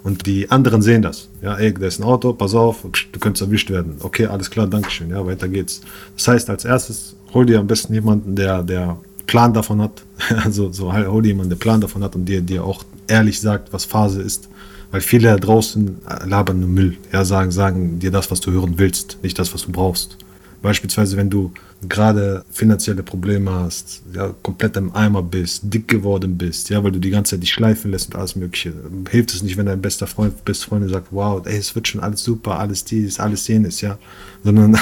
Und 0.02 0.26
die 0.26 0.50
anderen 0.50 0.82
sehen 0.82 1.00
das. 1.00 1.28
Ja, 1.42 1.54
ey, 1.54 1.72
da 1.72 1.86
ist 1.86 2.00
ein 2.00 2.02
Auto, 2.02 2.32
pass 2.32 2.54
auf, 2.54 2.84
du 3.12 3.20
könntest 3.20 3.42
erwischt 3.42 3.70
werden. 3.70 3.98
Okay, 4.00 4.26
alles 4.26 4.50
klar, 4.50 4.66
Dankeschön, 4.66 5.10
ja, 5.10 5.24
weiter 5.24 5.46
geht's. 5.46 5.80
Das 6.16 6.26
heißt, 6.26 6.50
als 6.50 6.64
erstes 6.64 7.14
hol 7.32 7.46
dir 7.46 7.60
am 7.60 7.68
besten 7.68 7.94
jemanden, 7.94 8.34
der, 8.34 8.64
der 8.64 8.98
Plan 9.28 9.54
davon 9.54 9.80
hat. 9.80 10.02
Also 10.44 10.72
so 10.72 10.92
hol 10.92 11.22
dir 11.22 11.28
jemanden, 11.28 11.50
der 11.50 11.56
Plan 11.56 11.80
davon 11.80 12.02
hat 12.02 12.16
und 12.16 12.24
dir, 12.24 12.40
dir 12.40 12.64
auch 12.64 12.82
ehrlich 13.06 13.40
sagt, 13.40 13.72
was 13.72 13.84
Phase 13.84 14.20
ist. 14.20 14.48
Weil 14.90 15.02
viele 15.02 15.28
da 15.28 15.36
draußen 15.36 15.98
labern 16.26 16.58
nur 16.58 16.68
Müll. 16.68 16.96
Ja, 17.12 17.24
sagen, 17.24 17.52
sagen 17.52 18.00
dir 18.00 18.10
das, 18.10 18.28
was 18.32 18.40
du 18.40 18.50
hören 18.50 18.74
willst, 18.76 19.18
nicht 19.22 19.38
das, 19.38 19.54
was 19.54 19.66
du 19.66 19.70
brauchst. 19.70 20.16
Beispielsweise, 20.60 21.16
wenn 21.16 21.30
du 21.30 21.52
gerade 21.88 22.44
finanzielle 22.50 23.04
Probleme 23.04 23.50
hast, 23.52 24.02
ja, 24.12 24.34
komplett 24.42 24.76
im 24.76 24.92
Eimer 24.94 25.22
bist, 25.22 25.62
dick 25.64 25.86
geworden 25.86 26.36
bist, 26.36 26.70
ja, 26.70 26.82
weil 26.82 26.90
du 26.90 26.98
die 26.98 27.10
ganze 27.10 27.36
Zeit 27.36 27.42
dich 27.42 27.52
schleifen 27.52 27.92
lässt 27.92 28.12
und 28.12 28.18
alles 28.18 28.34
Mögliche. 28.34 28.72
Hilft 29.10 29.32
es 29.32 29.42
nicht, 29.42 29.56
wenn 29.56 29.66
dein 29.66 29.80
bester 29.80 30.08
Freund, 30.08 30.44
beste 30.44 30.66
Freundin 30.66 30.90
sagt, 30.90 31.08
wow, 31.10 31.40
ey, 31.46 31.56
es 31.56 31.74
wird 31.74 31.86
schon 31.86 32.00
alles 32.00 32.24
super, 32.24 32.58
alles 32.58 32.84
dies, 32.84 33.20
alles 33.20 33.46
jenes, 33.46 33.80
ja. 33.80 33.98
Sondern 34.42 34.76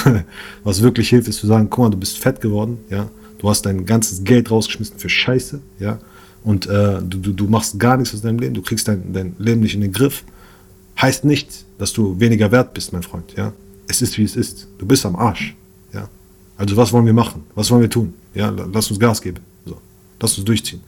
was 0.64 0.80
wirklich 0.80 1.10
hilft, 1.10 1.28
ist 1.28 1.38
zu 1.38 1.46
sagen, 1.46 1.68
guck 1.68 1.84
mal, 1.84 1.90
du 1.90 1.98
bist 1.98 2.18
fett 2.18 2.40
geworden, 2.40 2.78
ja. 2.88 3.10
Du 3.38 3.50
hast 3.50 3.66
dein 3.66 3.84
ganzes 3.84 4.24
Geld 4.24 4.50
rausgeschmissen 4.50 4.98
für 4.98 5.10
Scheiße, 5.10 5.60
ja. 5.78 5.98
Und 6.42 6.66
äh, 6.66 7.02
du, 7.02 7.18
du, 7.18 7.32
du 7.32 7.48
machst 7.48 7.78
gar 7.78 7.98
nichts 7.98 8.14
aus 8.14 8.22
deinem 8.22 8.38
Leben, 8.38 8.54
du 8.54 8.62
kriegst 8.62 8.88
dein, 8.88 9.12
dein 9.12 9.34
Leben 9.38 9.60
nicht 9.60 9.74
in 9.74 9.82
den 9.82 9.92
Griff. 9.92 10.24
Heißt 11.00 11.26
nicht, 11.26 11.66
dass 11.76 11.92
du 11.92 12.18
weniger 12.18 12.50
wert 12.50 12.72
bist, 12.72 12.94
mein 12.94 13.02
Freund, 13.02 13.34
ja. 13.36 13.52
Es 13.88 14.00
ist, 14.00 14.16
wie 14.16 14.24
es 14.24 14.34
ist. 14.34 14.66
Du 14.78 14.86
bist 14.86 15.04
am 15.04 15.14
Arsch. 15.16 15.54
Also 16.56 16.76
was 16.76 16.92
wollen 16.92 17.06
wir 17.06 17.12
machen? 17.12 17.44
Was 17.54 17.70
wollen 17.70 17.82
wir 17.82 17.90
tun? 17.90 18.14
Ja, 18.34 18.50
lass 18.50 18.90
uns 18.90 18.98
Gas 18.98 19.20
geben. 19.20 19.38
So, 19.64 19.76
lass 20.20 20.36
uns 20.36 20.44
durchziehen. 20.44 20.80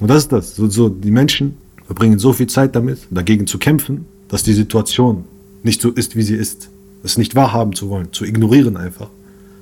Und 0.00 0.08
das 0.08 0.24
ist 0.24 0.32
das. 0.32 0.56
So, 0.56 0.68
so, 0.68 0.88
die 0.88 1.10
Menschen 1.10 1.56
verbringen 1.86 2.18
so 2.18 2.32
viel 2.32 2.46
Zeit 2.46 2.76
damit, 2.76 3.00
dagegen 3.10 3.46
zu 3.46 3.58
kämpfen, 3.58 4.04
dass 4.28 4.42
die 4.42 4.52
Situation 4.52 5.24
nicht 5.62 5.80
so 5.80 5.90
ist, 5.90 6.16
wie 6.16 6.22
sie 6.22 6.34
ist. 6.34 6.68
Es 7.02 7.16
nicht 7.16 7.34
wahrhaben 7.34 7.74
zu 7.74 7.88
wollen, 7.88 8.12
zu 8.12 8.24
ignorieren 8.24 8.76
einfach. 8.76 9.08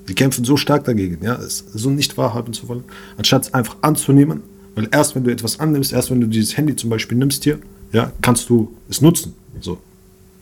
Die 0.08 0.14
kämpfen 0.14 0.44
so 0.44 0.56
stark 0.56 0.84
dagegen, 0.84 1.18
ja, 1.22 1.34
es 1.34 1.64
so 1.74 1.90
nicht 1.90 2.16
wahrhaben 2.16 2.52
zu 2.52 2.68
wollen, 2.68 2.84
anstatt 3.16 3.44
es 3.44 3.54
einfach 3.54 3.76
anzunehmen. 3.82 4.42
Weil 4.74 4.88
erst 4.92 5.14
wenn 5.14 5.24
du 5.24 5.30
etwas 5.30 5.58
annimmst, 5.58 5.92
erst 5.92 6.10
wenn 6.10 6.20
du 6.20 6.26
dieses 6.26 6.56
Handy 6.56 6.76
zum 6.76 6.90
Beispiel 6.90 7.16
nimmst 7.18 7.44
hier, 7.44 7.58
ja, 7.92 8.12
kannst 8.20 8.48
du 8.50 8.72
es 8.88 9.00
nutzen. 9.00 9.34
So. 9.60 9.78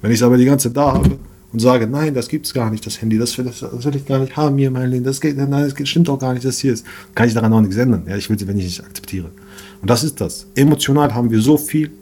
Wenn 0.02 0.10
ich 0.10 0.18
es 0.18 0.22
aber 0.22 0.36
die 0.36 0.44
ganze 0.44 0.68
Zeit 0.68 0.76
da 0.76 0.92
habe, 0.92 1.18
und 1.54 1.60
sage, 1.60 1.86
nein, 1.86 2.14
das 2.14 2.28
gibt 2.28 2.46
es 2.46 2.52
gar 2.52 2.68
nicht, 2.68 2.84
das 2.84 3.00
Handy, 3.00 3.16
das 3.16 3.38
will, 3.38 3.44
das 3.44 3.62
will, 3.62 3.94
ich 3.94 4.04
gar 4.04 4.18
nicht 4.18 4.36
haben 4.36 4.58
hier, 4.58 4.72
mein 4.72 4.90
Leben, 4.90 5.04
das 5.04 5.20
geht, 5.20 5.36
nein, 5.36 5.50
das 5.50 5.88
stimmt 5.88 6.08
doch 6.08 6.18
gar 6.18 6.34
nicht, 6.34 6.44
das 6.44 6.58
hier 6.58 6.72
ist, 6.72 6.84
kann 7.14 7.28
ich 7.28 7.34
daran 7.34 7.52
auch 7.52 7.60
nichts 7.60 7.76
ändern. 7.76 8.02
Ja, 8.08 8.16
ich 8.16 8.28
will 8.28 8.36
sie, 8.36 8.48
wenn 8.48 8.58
ich 8.58 8.64
nicht 8.64 8.84
akzeptiere. 8.84 9.30
Und 9.80 9.88
das 9.88 10.02
ist 10.02 10.20
das. 10.20 10.46
Emotional 10.56 11.14
haben 11.14 11.30
wir 11.30 11.40
so 11.40 11.56
viel, 11.56 11.92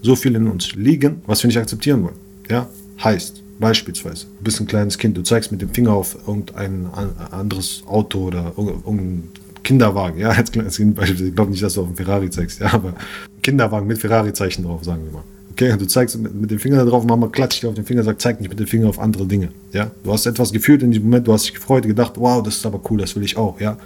so 0.00 0.16
viel 0.16 0.34
in 0.34 0.48
uns 0.48 0.74
liegen, 0.74 1.20
was 1.26 1.42
wir 1.42 1.48
nicht 1.48 1.58
akzeptieren 1.58 2.02
wollen. 2.04 2.14
Ja, 2.48 2.70
heißt, 3.04 3.42
beispielsweise, 3.60 4.24
du 4.38 4.44
bist 4.44 4.60
ein 4.60 4.66
kleines 4.66 4.96
Kind, 4.96 5.14
du 5.14 5.22
zeigst 5.22 5.52
mit 5.52 5.60
dem 5.60 5.68
Finger 5.68 5.92
auf 5.92 6.16
irgendein 6.26 6.86
anderes 7.32 7.82
Auto 7.86 8.28
oder 8.28 8.54
irgendein 8.56 9.24
Kinderwagen, 9.62 10.18
ja, 10.20 10.30
als 10.30 10.50
kleines 10.50 10.78
Kind 10.78 10.94
beispielsweise, 10.94 11.28
ich 11.28 11.36
glaube 11.36 11.50
nicht, 11.50 11.62
dass 11.62 11.74
du 11.74 11.82
auf 11.82 11.88
einen 11.88 11.96
Ferrari 11.96 12.30
zeigst, 12.30 12.60
ja, 12.60 12.72
aber 12.72 12.94
Kinderwagen 13.42 13.86
mit 13.86 13.98
Ferrari-Zeichen 13.98 14.64
drauf, 14.64 14.82
sagen 14.84 15.04
wir 15.04 15.12
mal. 15.12 15.24
Okay, 15.52 15.76
du 15.76 15.86
zeigst 15.86 16.18
mit, 16.18 16.50
dem 16.50 16.58
Finger 16.58 16.78
da 16.78 16.86
drauf, 16.86 17.04
Mama 17.04 17.28
klatscht 17.28 17.62
dir 17.62 17.68
auf 17.68 17.74
den 17.74 17.84
Finger, 17.84 18.02
sagt, 18.02 18.22
zeig 18.22 18.40
nicht 18.40 18.48
mit 18.48 18.58
dem 18.58 18.66
Finger 18.66 18.88
auf 18.88 18.98
andere 18.98 19.26
Dinge. 19.26 19.50
Ja, 19.72 19.90
du 20.02 20.10
hast 20.10 20.24
etwas 20.24 20.50
gefühlt 20.50 20.82
in 20.82 20.92
diesem 20.92 21.04
Moment, 21.04 21.28
du 21.28 21.32
hast 21.32 21.44
dich 21.44 21.52
gefreut, 21.52 21.86
gedacht, 21.86 22.14
wow, 22.16 22.42
das 22.42 22.56
ist 22.56 22.64
aber 22.64 22.80
cool, 22.90 22.98
das 22.98 23.14
will 23.16 23.22
ich 23.22 23.36
auch. 23.36 23.60
Ja, 23.60 23.76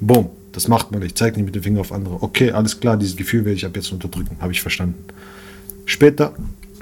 boom, 0.00 0.30
das 0.52 0.68
macht 0.68 0.92
man 0.92 1.00
nicht. 1.00 1.18
Zeig 1.18 1.36
nicht 1.36 1.46
mit 1.46 1.54
dem 1.56 1.64
Finger 1.64 1.80
auf 1.80 1.90
andere. 1.90 2.22
Okay, 2.22 2.52
alles 2.52 2.78
klar, 2.78 2.96
dieses 2.96 3.16
Gefühl 3.16 3.44
werde 3.44 3.56
ich 3.56 3.66
ab 3.66 3.72
jetzt 3.74 3.90
unterdrücken, 3.90 4.36
habe 4.40 4.52
ich 4.52 4.62
verstanden. 4.62 5.04
Später, 5.84 6.32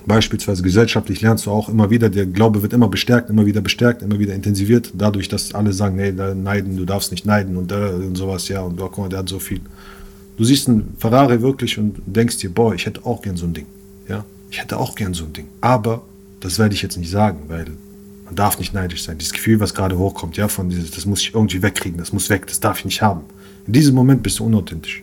beispielsweise 0.04 0.62
gesellschaftlich, 0.62 1.22
lernst 1.22 1.46
du 1.46 1.50
auch 1.50 1.70
immer 1.70 1.88
wieder, 1.88 2.10
der 2.10 2.26
Glaube 2.26 2.60
wird 2.60 2.74
immer 2.74 2.88
bestärkt, 2.88 3.30
immer 3.30 3.46
wieder 3.46 3.62
bestärkt, 3.62 4.02
immer 4.02 4.18
wieder 4.18 4.34
intensiviert, 4.34 4.92
dadurch, 4.92 5.28
dass 5.28 5.54
alle 5.54 5.72
sagen, 5.72 5.96
nee, 5.96 6.12
da 6.12 6.34
neiden, 6.34 6.76
du 6.76 6.84
darfst 6.84 7.12
nicht 7.12 7.24
neiden 7.24 7.56
und, 7.56 7.72
äh, 7.72 7.76
und 7.76 8.14
sowas, 8.14 8.46
ja, 8.48 8.60
und 8.60 8.78
oh, 8.78 8.88
guck 8.88 8.98
mal, 8.98 9.08
der 9.08 9.20
hat 9.20 9.28
so 9.30 9.38
viel. 9.38 9.60
Du 10.36 10.44
siehst 10.44 10.68
einen 10.68 10.96
Ferrari 10.98 11.40
wirklich 11.40 11.78
und 11.78 11.96
denkst 12.04 12.36
dir, 12.36 12.50
boah, 12.50 12.74
ich 12.74 12.84
hätte 12.84 13.06
auch 13.06 13.22
gern 13.22 13.38
so 13.38 13.46
ein 13.46 13.54
Ding. 13.54 13.66
Ja, 14.08 14.24
ich 14.50 14.60
hätte 14.60 14.78
auch 14.78 14.94
gern 14.94 15.14
so 15.14 15.24
ein 15.24 15.32
Ding. 15.32 15.48
Aber 15.60 16.02
das 16.40 16.58
werde 16.58 16.74
ich 16.74 16.82
jetzt 16.82 16.96
nicht 16.96 17.10
sagen, 17.10 17.40
weil 17.48 17.66
Man 18.28 18.36
darf 18.36 18.58
nicht 18.58 18.74
neidisch 18.74 19.04
sein. 19.04 19.16
Dieses 19.16 19.32
Gefühl, 19.32 19.58
was 19.58 19.72
gerade 19.72 19.96
hochkommt, 19.98 20.36
ja, 20.36 20.48
von 20.48 20.68
dieses, 20.68 20.90
das 20.90 21.06
muss 21.06 21.22
ich 21.22 21.34
irgendwie 21.34 21.62
wegkriegen, 21.62 21.96
das 21.98 22.12
muss 22.12 22.28
weg, 22.28 22.46
das 22.46 22.60
darf 22.60 22.80
ich 22.80 22.84
nicht 22.84 23.00
haben. 23.00 23.22
In 23.66 23.72
diesem 23.72 23.94
Moment 23.94 24.22
bist 24.22 24.38
du 24.38 24.44
unauthentisch. 24.44 25.02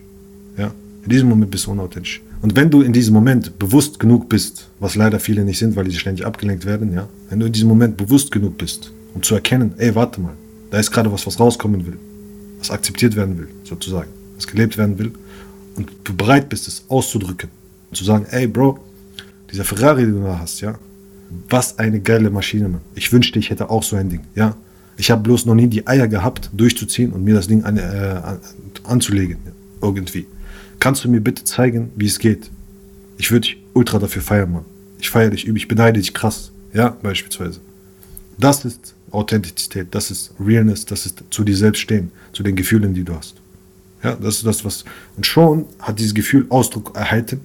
Ja, 0.56 0.70
in 1.02 1.10
diesem 1.10 1.28
Moment 1.28 1.50
bist 1.50 1.66
du 1.66 1.72
unauthentisch. 1.72 2.22
Und 2.40 2.54
wenn 2.54 2.70
du 2.70 2.82
in 2.82 2.92
diesem 2.92 3.14
Moment 3.14 3.58
bewusst 3.58 3.98
genug 3.98 4.28
bist, 4.28 4.68
was 4.78 4.94
leider 4.94 5.18
viele 5.18 5.44
nicht 5.44 5.58
sind, 5.58 5.74
weil 5.74 5.86
die 5.86 5.96
ständig 5.96 6.24
abgelenkt 6.24 6.66
werden, 6.66 6.92
ja, 6.92 7.08
wenn 7.28 7.40
du 7.40 7.46
in 7.46 7.52
diesem 7.52 7.68
Moment 7.68 7.96
bewusst 7.96 8.30
genug 8.30 8.58
bist, 8.58 8.92
um 9.14 9.22
zu 9.24 9.34
erkennen, 9.34 9.72
ey, 9.78 9.92
warte 9.96 10.20
mal, 10.20 10.34
da 10.70 10.78
ist 10.78 10.92
gerade 10.92 11.10
was, 11.10 11.26
was 11.26 11.40
rauskommen 11.40 11.84
will, 11.84 11.98
was 12.60 12.70
akzeptiert 12.70 13.16
werden 13.16 13.38
will, 13.38 13.48
sozusagen, 13.64 14.08
was 14.36 14.46
gelebt 14.46 14.78
werden 14.78 14.98
will, 14.98 15.12
und 15.74 15.90
du 16.04 16.14
bereit 16.14 16.48
bist, 16.48 16.68
es 16.68 16.84
auszudrücken, 16.88 17.50
und 17.90 17.96
zu 17.96 18.04
sagen, 18.04 18.24
ey, 18.30 18.46
Bro, 18.46 18.78
dieser 19.52 19.64
Ferrari, 19.64 20.02
den 20.02 20.20
du 20.20 20.22
da 20.22 20.38
hast, 20.38 20.60
ja, 20.60 20.78
was 21.48 21.78
eine 21.78 22.00
geile 22.00 22.30
Maschine, 22.30 22.68
Mann. 22.68 22.80
Ich 22.94 23.12
wünschte, 23.12 23.38
ich 23.38 23.50
hätte 23.50 23.70
auch 23.70 23.82
so 23.82 23.96
ein 23.96 24.08
Ding, 24.08 24.22
ja. 24.34 24.56
Ich 24.96 25.10
habe 25.10 25.22
bloß 25.22 25.44
noch 25.44 25.54
nie 25.54 25.66
die 25.66 25.86
Eier 25.86 26.08
gehabt, 26.08 26.50
durchzuziehen 26.54 27.12
und 27.12 27.22
mir 27.22 27.34
das 27.34 27.48
Ding 27.48 27.64
an, 27.64 27.76
äh, 27.76 28.20
anzulegen, 28.84 29.38
irgendwie. 29.82 30.26
Kannst 30.78 31.04
du 31.04 31.10
mir 31.10 31.20
bitte 31.20 31.44
zeigen, 31.44 31.90
wie 31.96 32.06
es 32.06 32.18
geht? 32.18 32.50
Ich 33.18 33.30
würde 33.30 33.48
dich 33.48 33.58
ultra 33.74 33.98
dafür 33.98 34.22
feiern, 34.22 34.52
Mann. 34.52 34.64
Ich 34.98 35.10
feiere 35.10 35.30
dich 35.30 35.44
übel, 35.44 35.58
ich 35.58 35.68
beneide 35.68 36.00
dich 36.00 36.14
krass, 36.14 36.50
ja, 36.72 36.90
beispielsweise. 37.02 37.60
Das 38.38 38.64
ist 38.64 38.94
Authentizität, 39.10 39.88
das 39.90 40.10
ist 40.10 40.32
Realness, 40.40 40.84
das 40.86 41.06
ist 41.06 41.24
zu 41.30 41.44
dir 41.44 41.56
selbst 41.56 41.80
stehen, 41.80 42.10
zu 42.32 42.42
den 42.42 42.56
Gefühlen, 42.56 42.94
die 42.94 43.04
du 43.04 43.14
hast. 43.14 43.36
Ja, 44.02 44.14
das 44.14 44.36
ist 44.36 44.46
das, 44.46 44.64
was. 44.64 44.84
Und 45.16 45.26
schon 45.26 45.66
hat 45.80 45.98
dieses 45.98 46.14
Gefühl 46.14 46.46
Ausdruck 46.48 46.96
erhalten 46.96 47.40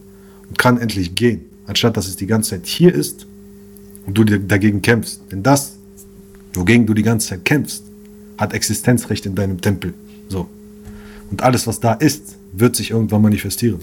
und 0.50 0.58
kann 0.58 0.78
endlich 0.78 1.16
gehen, 1.16 1.42
anstatt 1.72 1.96
dass 1.96 2.08
es 2.08 2.18
die 2.18 2.28
ganze 2.28 2.52
Zeit 2.52 2.68
hier 2.68 2.94
ist 2.94 3.26
und 4.06 4.18
du 4.18 4.26
dagegen 4.26 4.82
kämpfst. 4.82 5.22
Denn 5.32 5.42
das, 5.42 5.78
wogegen 6.54 6.86
du 6.86 6.94
die 6.94 7.02
ganze 7.02 7.30
Zeit 7.30 7.46
kämpfst, 7.46 7.84
hat 8.38 8.54
Existenzrecht 8.54 9.26
in 9.26 9.36
deinem 9.36 9.62
Tempel. 9.62 9.94
So. 10.28 10.50
Und 11.30 11.42
alles, 11.42 11.68
was 11.68 11.80
da 11.80 11.94
ist, 11.94 12.36
wird 12.52 12.76
sich 12.76 12.92
irgendwann 12.92 13.22
manifestieren 13.22 13.80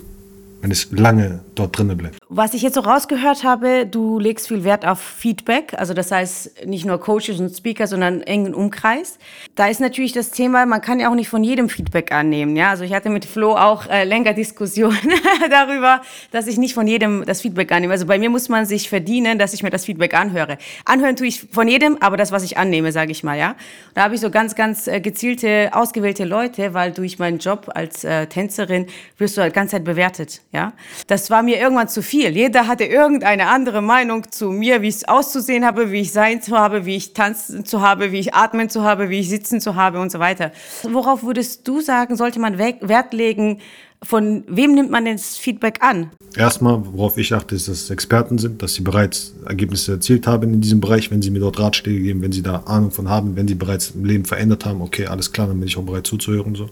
wenn 0.61 0.71
es 0.71 0.91
lange 0.91 1.41
dort 1.55 1.79
drinnen 1.79 1.97
bleibt. 1.97 2.19
Was 2.29 2.55
ich 2.55 2.63
jetzt 2.63 2.75
so 2.75 2.81
rausgehört 2.81 3.45
habe, 3.45 3.87
du 3.87 4.19
legst 4.19 4.49
viel 4.49 4.65
Wert 4.65 4.87
auf 4.87 5.01
Feedback, 5.01 5.75
also 5.77 5.95
das 5.95 6.11
heißt 6.11 6.67
nicht 6.67 6.85
nur 6.85 6.99
Coaches 6.99 7.41
und 7.41 7.51
Speaker, 7.51 7.87
sondern 7.87 8.23
engen 8.23 8.55
Umkreis. 8.55 9.19
Da 9.55 9.67
ist 9.67 9.81
natürlich 9.81 10.13
das 10.13 10.31
Thema, 10.31 10.67
man 10.67 10.81
kann 10.81 11.01
ja 11.01 11.11
auch 11.11 11.15
nicht 11.15 11.29
von 11.29 11.45
jedem 11.45 11.69
Feedback 11.69 12.13
annehmen. 12.13 12.57
Ja, 12.57 12.71
also 12.71 12.85
ich 12.85 12.93
hatte 12.93 13.11
mit 13.11 13.25
Flo 13.25 13.57
auch 13.57 13.87
äh, 13.87 14.05
länger 14.05 14.35
Diskussionen 14.35 14.99
darüber, 15.51 16.03
dass 16.31 16.47
ich 16.47 16.59
nicht 16.59 16.75
von 16.75 16.87
jedem 16.87 17.25
das 17.25 17.41
Feedback 17.41 17.73
annehme. 17.73 17.93
Also 17.93 18.07
bei 18.07 18.19
mir 18.19 18.31
muss 18.31 18.49
man 18.49 18.67
sich 18.67 18.89
verdienen, 18.89 19.39
dass 19.39 19.55
ich 19.55 19.63
mir 19.63 19.71
das 19.71 19.85
Feedback 19.85 20.15
anhöre. 20.15 20.59
Anhören 20.85 21.17
tue 21.17 21.29
ich 21.29 21.49
von 21.51 21.69
jedem, 21.69 21.97
aber 22.01 22.17
das, 22.17 22.33
was 22.33 22.43
ich 22.43 22.59
annehme, 22.59 22.93
sage 22.93 23.13
ich 23.13 23.23
mal. 23.23 23.39
Ja, 23.39 23.57
da 23.95 24.03
habe 24.03 24.15
ich 24.15 24.21
so 24.21 24.31
ganz, 24.31 24.55
ganz 24.55 24.87
äh, 24.87 25.01
gezielte, 25.01 25.71
ausgewählte 25.73 26.25
Leute, 26.25 26.75
weil 26.75 26.93
durch 26.93 27.19
meinen 27.19 27.39
Job 27.39 27.71
als 27.75 28.05
äh, 28.05 28.27
Tänzerin 28.27 28.87
wirst 29.17 29.37
du 29.37 29.41
halt 29.41 29.55
ganze 29.55 29.73
Zeit 29.73 29.85
bewertet. 29.85 30.41
Ja, 30.51 30.73
das 31.09 31.29
war 31.29 31.43
mir 31.43 31.59
irgendwann 31.59 31.89
zu 31.89 32.01
viel. 32.03 32.35
Jeder 32.35 32.67
hatte 32.67 32.85
irgendeine 32.85 33.49
andere 33.49 33.83
Meinung 33.83 34.33
zu 34.33 34.51
mir, 34.51 34.81
wie 34.81 34.89
ich 34.89 35.07
auszusehen 35.07 35.63
habe, 35.63 35.93
wie 35.93 36.01
ich 36.01 36.13
sein 36.13 36.41
zu 36.41 36.57
habe, 36.57 36.87
wie 36.87 36.97
ich 36.97 37.13
tanzen 37.13 37.67
zu 37.67 37.83
habe, 37.83 38.13
wie 38.13 38.19
ich 38.19 38.33
atmen 38.33 38.71
zu 38.71 38.83
habe, 38.83 39.11
wie 39.11 39.21
ich 39.21 39.29
sitzen 39.29 39.61
zu 39.61 39.75
habe 39.75 40.01
und 40.01 40.11
so 40.11 40.21
weiter. 40.21 40.53
Worauf 40.85 41.23
würdest 41.23 41.69
du 41.69 41.83
sagen, 41.83 42.17
sollte 42.17 42.41
man 42.41 42.57
Wert 42.57 43.13
legen? 43.13 43.61
Von 44.03 44.45
wem 44.47 44.75
nimmt 44.75 44.91
man 44.91 45.05
das 45.05 45.37
Feedback 45.37 45.83
an? 45.83 46.13
Erstmal, 46.35 46.81
worauf 46.95 47.19
ich 47.19 47.35
achte, 47.35 47.55
ist, 47.55 47.69
dass 47.69 47.83
es 47.83 47.91
Experten 47.91 48.39
sind, 48.39 48.63
dass 48.63 48.73
sie 48.73 48.83
bereits 48.83 49.35
Ergebnisse 49.45 49.93
erzielt 49.93 50.27
haben 50.27 50.55
in 50.55 50.61
diesem 50.63 50.81
Bereich, 50.81 51.11
wenn 51.11 51.21
sie 51.21 51.31
mir 51.31 51.41
dort 51.41 51.59
Ratschläge 51.59 52.01
geben, 52.01 52.23
wenn 52.23 52.33
sie 52.33 52.43
da 52.43 52.63
Ahnung 52.67 52.91
von 52.91 53.11
haben, 53.11 53.37
wenn 53.37 53.49
sie 53.49 53.57
bereits 53.57 53.91
im 53.91 54.05
Leben 54.07 54.25
verändert 54.25 54.65
haben, 54.65 54.81
okay, 54.81 55.07
alles 55.07 55.33
klar, 55.33 55.49
dann 55.49 55.59
bin 55.59 55.69
ich 55.69 55.77
auch 55.77 55.83
bereit 55.83 56.07
zuzuhören 56.07 56.47
und 56.47 56.57
so. 56.57 56.71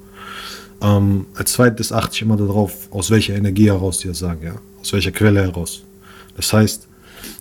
Ähm, 0.81 1.27
als 1.35 1.53
zweites 1.53 1.93
achte 1.93 2.15
ich 2.15 2.23
immer 2.23 2.37
darauf, 2.37 2.89
aus 2.91 3.11
welcher 3.11 3.35
Energie 3.35 3.67
heraus 3.67 3.99
die 3.99 4.09
das 4.09 4.19
sagen, 4.19 4.41
ja? 4.45 4.55
aus 4.81 4.93
welcher 4.93 5.13
Quelle 5.13 5.43
heraus. 5.43 5.83
Das 6.37 6.53
heißt, 6.53 6.87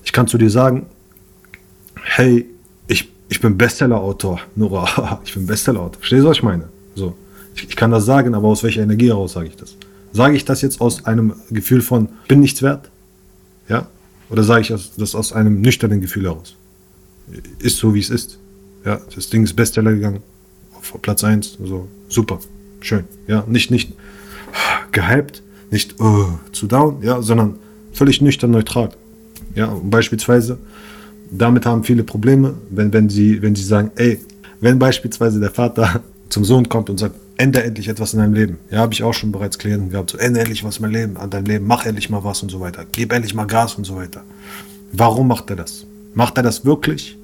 ich 0.04 0.14
kann 0.14 0.28
zu 0.28 0.38
dir 0.38 0.50
sagen, 0.50 0.86
hey, 1.96 2.46
ich, 2.88 3.10
ich 3.28 3.42
bin 3.42 3.58
Bestseller-Autor, 3.58 4.40
Nora, 4.56 5.22
ich 5.26 5.34
bin 5.34 5.46
Bestseller-Autor. 5.46 6.00
Verstehst 6.00 6.24
du, 6.24 6.30
was 6.30 6.38
ich 6.38 6.44
meine? 6.44 6.70
So, 6.96 7.16
ich, 7.56 7.68
ich 7.70 7.76
kann 7.76 7.92
das 7.92 8.06
sagen, 8.06 8.34
aber 8.36 8.48
aus 8.48 8.64
welcher 8.64 8.84
Energie 8.84 9.10
heraus 9.10 9.34
sage 9.34 9.48
ich 9.48 9.56
das? 9.58 9.76
Sage 10.14 10.38
ich 10.38 10.46
das 10.46 10.62
jetzt 10.62 10.80
aus 10.80 11.06
einem 11.06 11.34
Gefühl 11.52 11.82
von, 11.82 12.08
bin 12.30 12.40
nichts 12.40 12.62
wert? 12.62 12.90
Ja? 13.68 13.88
Oder 14.30 14.44
sage 14.44 14.62
ich 14.62 14.68
das 14.98 15.14
aus 15.14 15.34
einem 15.34 15.60
nüchternen 15.60 16.00
Gefühl 16.00 16.24
heraus? 16.24 16.56
Ist 17.60 17.78
so, 17.78 17.94
wie 17.94 18.00
es 18.00 18.10
ist. 18.10 18.40
Ja, 18.86 19.02
das 19.14 19.30
Ding 19.30 19.44
ist 19.44 19.56
Bestseller 19.56 19.92
gegangen, 19.92 20.22
auf 20.78 20.96
Platz 21.02 21.24
1, 21.24 21.58
so, 21.64 21.90
super 22.08 22.40
schön. 22.86 23.06
Ja, 23.28 23.44
nicht, 23.48 23.72
nicht 23.72 23.94
gehypt, 24.92 25.44
nicht 25.72 26.00
uh, 26.00 26.28
zu 26.52 26.68
down, 26.68 27.02
ja, 27.02 27.22
sondern 27.22 27.56
völlig 27.92 28.22
nüchtern 28.22 28.52
neutral. 28.52 28.90
Ja, 29.56 29.76
beispielsweise, 29.84 30.58
damit 31.32 31.66
haben 31.66 31.84
viele 31.84 32.04
Probleme, 32.04 32.56
wenn, 32.70 32.94
wenn, 32.94 33.10
sie, 33.10 33.42
wenn 33.42 33.56
sie 33.56 33.64
sagen, 33.64 33.92
ey, 33.96 34.20
wenn 34.62 34.80
beispielsweise 34.80 35.40
der 35.40 35.52
Vater 35.52 36.02
zum 36.30 36.44
Sohn 36.44 36.70
kommt 36.70 36.90
und 36.90 36.98
sagt, 36.98 37.16
ändere 37.38 37.64
endlich 37.64 37.88
etwas 37.88 38.14
in 38.14 38.20
deinem 38.20 38.34
Leben. 38.34 38.58
Ja, 38.72 38.80
habe 38.80 38.94
ich 38.94 39.04
auch 39.04 39.14
schon 39.14 39.32
bereits 39.32 39.58
Klienten 39.58 39.90
gehabt. 39.90 40.12
So, 40.12 40.18
ändere 40.18 40.44
endlich 40.44 40.64
was 40.64 40.78
in 40.78 40.90
Leben, 40.90 41.18
an 41.18 41.30
deinem 41.30 41.46
Leben, 41.46 41.68
mach 41.68 41.86
endlich 41.86 42.10
mal 42.10 42.24
was 42.24 42.42
und 42.44 42.50
so 42.50 42.62
weiter. 42.62 42.86
Gib 42.92 43.12
endlich 43.12 43.34
mal 43.34 43.46
Gas 43.46 43.76
und 43.76 43.84
so 43.84 43.96
weiter. 43.96 44.24
Warum 44.94 45.28
macht 45.28 45.50
er 45.50 45.58
das? 45.58 45.86
Macht 46.14 46.38
er 46.38 46.44
das 46.44 46.64
wirklich, 46.64 47.18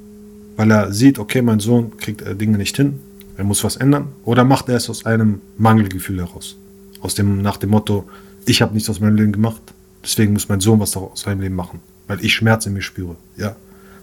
weil 0.57 0.69
er 0.71 0.91
sieht, 0.91 1.17
okay, 1.17 1.41
mein 1.41 1.59
Sohn 1.59 1.95
kriegt 1.97 2.21
äh, 2.21 2.35
Dinge 2.35 2.57
nicht 2.57 2.75
hin, 2.75 2.99
er 3.37 3.43
muss 3.43 3.63
was 3.63 3.75
ändern, 3.75 4.09
oder 4.23 4.43
macht 4.43 4.69
er 4.69 4.75
es 4.75 4.89
aus 4.89 5.05
einem 5.05 5.41
Mangelgefühl 5.57 6.19
heraus? 6.19 6.57
Aus 7.01 7.15
dem, 7.15 7.41
nach 7.41 7.57
dem 7.57 7.71
Motto, 7.71 8.09
ich 8.45 8.61
habe 8.61 8.73
nichts 8.73 8.89
aus 8.89 8.99
meinem 8.99 9.15
Leben 9.15 9.31
gemacht, 9.31 9.61
deswegen 10.03 10.33
muss 10.33 10.49
mein 10.49 10.59
Sohn 10.59 10.79
was 10.79 10.95
aus 10.95 11.21
seinem 11.21 11.41
Leben 11.41 11.55
machen, 11.55 11.79
weil 12.07 12.23
ich 12.23 12.33
Schmerz 12.33 12.65
in 12.65 12.73
mir 12.73 12.81
spüre. 12.81 13.15
Ja? 13.37 13.55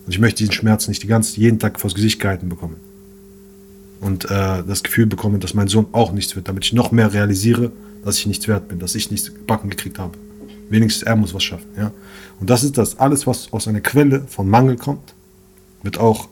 Und 0.07 0.13
ich 0.13 0.19
möchte 0.19 0.39
diesen 0.39 0.53
Schmerz 0.53 0.89
nicht 0.89 1.03
die 1.03 1.07
ganze, 1.07 1.39
jeden 1.41 1.59
Tag 1.59 1.79
vors 1.79 1.95
Gesicht 1.95 2.21
gehalten 2.21 2.49
bekommen. 2.49 2.77
Und 4.01 4.25
äh, 4.27 4.63
das 4.65 4.83
Gefühl 4.83 5.07
bekommen, 5.07 5.41
dass 5.41 5.55
mein 5.55 5.69
Sohn 5.69 5.87
auch 5.93 6.13
nichts 6.13 6.37
wird, 6.37 6.49
damit 6.49 6.65
ich 6.65 6.73
noch 6.73 6.93
mehr 6.93 7.13
realisiere, 7.13 7.73
dass 8.05 8.19
ich 8.19 8.27
nichts 8.27 8.47
wert 8.49 8.69
bin, 8.69 8.79
dass 8.79 8.95
ich 8.95 9.11
nichts 9.11 9.31
backen 9.47 9.71
gekriegt 9.71 9.99
habe. 9.99 10.17
Wenigstens 10.71 11.03
er 11.03 11.17
muss 11.17 11.35
was 11.35 11.43
schaffen. 11.43 11.67
Ja? 11.77 11.93
Und 12.41 12.49
das 12.49 12.63
ist 12.63 12.79
das. 12.79 12.99
Alles, 12.99 13.27
was 13.27 13.53
aus 13.53 13.67
einer 13.69 13.81
Quelle 13.81 14.23
von 14.29 14.49
Mangel 14.49 14.77
kommt, 14.77 15.15
wird 15.83 15.99
auch 15.99 16.29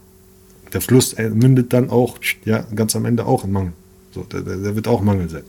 der 0.76 0.83
Fluss 0.83 1.16
mündet 1.16 1.73
dann 1.73 1.88
auch, 1.88 2.18
ja, 2.45 2.66
ganz 2.75 2.95
am 2.97 3.06
Ende 3.06 3.25
auch 3.25 3.45
in 3.45 3.52
Mangel. 3.52 3.73
So, 4.14 4.25
der, 4.25 4.42
der 4.42 4.76
wird 4.76 4.87
auch 4.88 5.00
Mangel 5.00 5.30
sein. 5.30 5.45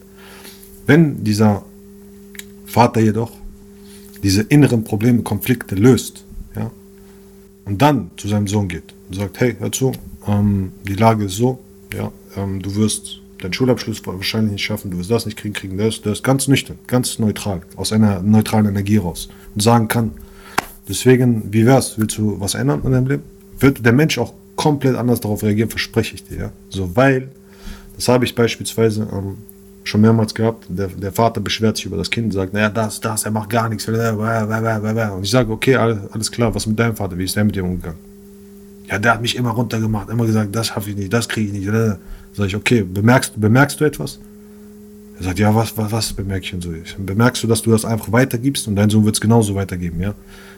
Wenn 0.86 1.22
dieser 1.26 1.66
Vater 2.66 3.02
jedoch 3.02 3.34
diese 4.24 4.44
inneren 4.44 4.86
Probleme, 4.86 5.24
Konflikte 5.24 5.76
löst, 5.76 6.24
ja, 6.56 6.72
und 7.66 7.82
dann 7.82 8.10
zu 8.16 8.30
seinem 8.30 8.48
Sohn 8.48 8.70
geht 8.70 8.94
und 9.10 9.16
sagt, 9.16 9.42
hey, 9.42 9.58
hör 9.60 9.70
zu, 9.70 9.92
ähm, 10.26 10.72
die 10.88 10.96
Lage 10.96 11.26
ist 11.26 11.36
so, 11.36 11.60
ja, 11.94 12.10
ähm, 12.38 12.62
du 12.62 12.74
wirst 12.76 13.20
deinen 13.42 13.52
Schulabschluss 13.52 14.02
wahrscheinlich 14.06 14.54
nicht 14.54 14.64
schaffen, 14.64 14.92
du 14.92 14.98
wirst 14.98 15.12
das 15.12 15.26
nicht 15.26 15.38
kriegen, 15.38 15.54
kriegen 15.54 15.78
das, 15.78 16.02
das, 16.02 16.24
ganz 16.24 16.48
nüchtern, 16.48 16.80
ganz 16.88 17.20
neutral, 17.20 17.64
aus 17.76 17.92
einer 17.92 18.22
neutralen 18.22 18.68
Energie 18.68 18.96
raus 18.96 19.28
und 19.54 19.62
sagen 19.62 19.90
kann, 19.90 20.12
deswegen, 20.88 21.52
wie 21.52 21.66
wär's, 21.66 21.98
willst 21.98 22.18
du 22.18 22.40
was 22.40 22.56
ändern 22.56 22.82
in 22.86 22.92
deinem 22.94 23.08
Leben? 23.08 23.24
Wird 23.60 23.86
der 23.86 23.92
Mensch 23.92 24.18
auch 24.18 24.34
komplett 24.58 24.98
anders 24.98 25.22
darauf 25.22 25.42
reagieren, 25.44 25.70
verspreche 25.70 26.16
ich 26.16 26.26
dir. 26.26 26.52
So, 26.70 26.94
weil, 26.96 27.30
das 27.96 28.10
habe 28.10 28.26
ich 28.26 28.36
beispielsweise 28.36 29.08
ähm, 29.14 29.38
schon 29.86 30.02
mehrmals 30.02 30.34
gehabt, 30.34 30.66
der, 30.68 30.88
der 30.88 31.14
Vater 31.14 31.40
beschwert 31.40 31.78
sich 31.78 31.86
über 31.86 31.96
das 31.96 32.12
Kind 32.12 32.34
sagt, 32.34 32.54
naja, 32.54 32.70
das, 32.70 33.00
das, 33.00 33.24
er 33.24 33.32
macht 33.32 33.50
gar 33.50 33.70
nichts. 33.70 33.88
Und 33.88 35.24
ich 35.24 35.30
sage, 35.30 35.52
okay, 35.52 35.76
alles 35.76 36.30
klar, 36.30 36.54
was 36.54 36.68
mit 36.68 36.78
deinem 36.78 36.96
Vater, 36.96 37.18
wie 37.18 37.24
ist 37.24 37.36
der 37.36 37.46
mit 37.46 37.56
dir 37.56 37.64
umgegangen? 37.64 38.00
Ja, 38.90 39.00
der 39.00 39.14
hat 39.14 39.22
mich 39.22 39.36
immer 39.36 39.52
runtergemacht, 39.52 40.10
immer 40.10 40.26
gesagt, 40.26 40.56
das 40.56 40.68
schaffe 40.68 40.90
ich 40.90 40.98
nicht, 40.98 41.14
das 41.14 41.28
kriege 41.28 41.48
ich 41.48 41.54
nicht. 41.54 41.98
Sag 42.34 42.48
ich, 42.48 42.56
okay, 42.56 42.84
bemerkst, 42.84 43.40
bemerkst 43.40 43.80
du 43.80 43.86
etwas? 43.86 44.20
Er 45.20 45.24
sagt, 45.24 45.40
ja, 45.40 45.54
was, 45.54 45.76
was, 45.78 45.92
was 45.92 46.14
bemerke 46.14 46.46
ich 46.46 46.54
und 46.54 46.62
so? 46.62 46.72
Bemerkst 47.00 47.44
du, 47.44 47.48
dass 47.48 47.62
du 47.62 47.72
das 47.72 47.86
einfach 47.86 48.12
weitergibst 48.12 48.68
und 48.68 48.76
dein 48.76 48.90
Sohn 48.90 49.04
wird 49.04 49.16
es 49.16 49.22
genauso 49.22 49.56
weitergeben, 49.56 50.00
ja? 50.02 50.14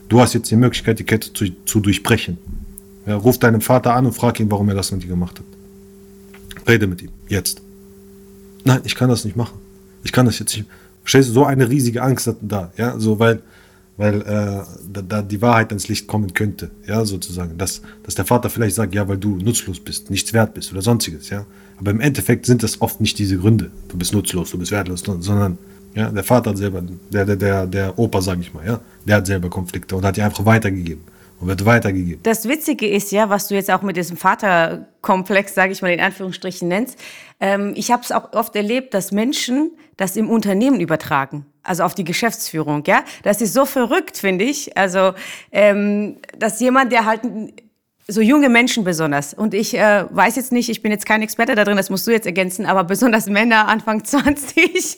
Du 0.10 0.20
hast 0.20 0.34
jetzt 0.34 0.50
die 0.50 0.56
Möglichkeit, 0.56 1.00
die 1.00 1.04
Kette 1.04 1.32
zu, 1.32 1.46
zu 1.66 1.80
durchbrechen. 1.80 2.38
Ja, 3.10 3.16
ruf 3.16 3.40
deinen 3.40 3.62
Vater 3.62 3.96
an 3.96 4.06
und 4.06 4.12
frag 4.12 4.40
ihn, 4.40 4.52
warum 4.52 4.70
er 4.70 4.76
das 4.76 4.92
mit 4.92 5.02
dir 5.02 5.08
gemacht 5.08 5.40
hat. 5.40 6.68
Rede 6.68 6.86
mit 6.86 7.02
ihm. 7.02 7.10
Jetzt. 7.28 7.60
Nein, 8.64 8.82
ich 8.84 8.94
kann 8.94 9.10
das 9.10 9.26
nicht 9.26 9.36
machen. 9.36 9.58
Ich 10.04 10.12
kann 10.12 10.28
das 10.28 10.38
jetzt 10.38 10.56
nicht. 10.56 10.70
Verstehst 11.02 11.30
du, 11.30 11.34
so 11.34 11.44
eine 11.44 11.68
riesige 11.68 12.04
Angst 12.04 12.32
da, 12.40 12.72
ja, 12.78 13.00
so 13.00 13.18
weil, 13.18 13.42
weil 13.98 14.22
äh, 14.22 14.64
da, 14.94 15.02
da, 15.02 15.22
die 15.24 15.42
Wahrheit 15.42 15.70
ans 15.70 15.88
Licht 15.88 16.06
kommen 16.06 16.36
könnte, 16.36 16.70
ja, 16.86 17.04
sozusagen. 17.04 17.58
Dass, 17.58 17.82
dass 18.04 18.14
der 18.14 18.26
Vater 18.26 18.52
vielleicht 18.52 18.76
sagt, 18.76 18.94
ja, 18.94 19.08
weil 19.08 19.18
du 19.18 19.38
nutzlos 19.38 19.80
bist, 19.80 20.12
nichts 20.12 20.32
wert 20.32 20.54
bist 20.54 20.72
oder 20.72 20.84
sonstiges, 20.84 21.32
ja. 21.32 21.48
Aber 21.80 21.90
im 21.90 22.02
Endeffekt 22.02 22.46
sind 22.46 22.62
das 22.62 22.80
oft 22.80 23.02
nicht 23.02 23.18
diese 23.18 23.40
Gründe. 23.40 23.72
Du 23.88 23.98
bist 23.98 24.14
nutzlos, 24.14 24.52
du 24.52 24.60
bist 24.60 24.72
wertlos, 24.72 25.02
sondern 25.02 25.58
ja, 25.96 26.12
der 26.12 26.24
Vater 26.24 26.52
hat 26.52 26.58
selber, 26.58 26.84
der, 27.12 27.26
der, 27.26 27.36
der, 27.36 27.66
der 27.66 27.98
Opa, 27.98 28.22
sag 28.22 28.40
ich 28.40 28.54
mal, 28.54 28.64
ja, 28.68 28.80
der 29.08 29.16
hat 29.16 29.26
selber 29.26 29.50
Konflikte 29.50 29.96
und 29.96 30.06
hat 30.06 30.16
die 30.16 30.22
einfach 30.22 30.46
weitergegeben 30.46 31.02
und 31.40 31.48
wird 31.48 31.66
weitergegeben. 31.66 32.22
Das 32.24 32.48
Witzige 32.48 32.88
ist 32.88 33.12
ja, 33.12 33.30
was 33.30 33.48
du 33.48 33.56
jetzt 33.56 33.72
auch 33.72 33.82
mit 33.82 33.98
diesem 33.98 34.18
Vaterkomplex, 34.18 35.56
sage 35.56 35.72
ich 35.72 35.82
mal 35.82 35.92
in 35.92 36.02
Anführungsstrichen 36.02 36.68
nennst. 36.68 37.00
Ähm, 37.40 37.74
ich 37.76 37.92
habe 37.92 38.04
es 38.04 38.12
auch 38.12 38.34
oft 38.34 38.56
erlebt, 38.56 38.94
dass 38.94 39.12
Menschen 39.12 39.72
das 39.98 40.16
im 40.16 40.30
Unternehmen 40.30 40.80
übertragen, 40.80 41.46
also 41.64 41.84
auf 41.84 41.96
die 41.96 42.04
Geschäftsführung. 42.04 42.84
Ja, 42.86 43.04
das 43.24 43.42
ist 43.42 43.54
so 43.54 43.66
verrückt, 43.66 44.18
finde 44.18 44.46
ich. 44.46 44.78
Also, 44.78 45.14
ähm, 45.52 46.18
dass 46.38 46.60
jemand, 46.60 46.92
der 46.92 47.06
halt 47.06 47.22
so 48.10 48.22
junge 48.22 48.50
Menschen 48.50 48.84
besonders. 48.84 49.34
Und 49.34 49.54
ich 49.54 49.78
äh, 49.78 50.06
weiß 50.10 50.36
jetzt 50.36 50.52
nicht, 50.52 50.70
ich 50.70 50.82
bin 50.82 50.92
jetzt 50.92 51.06
kein 51.06 51.22
Experte 51.22 51.56
da 51.56 51.64
drin, 51.64 51.78
das 51.78 51.90
musst 51.90 52.08
du 52.08 52.12
jetzt 52.12 52.26
ergänzen, 52.26 52.66
aber 52.66 52.84
besonders 52.84 53.28
Männer 53.28 53.68
Anfang 53.68 54.04
20 54.06 54.98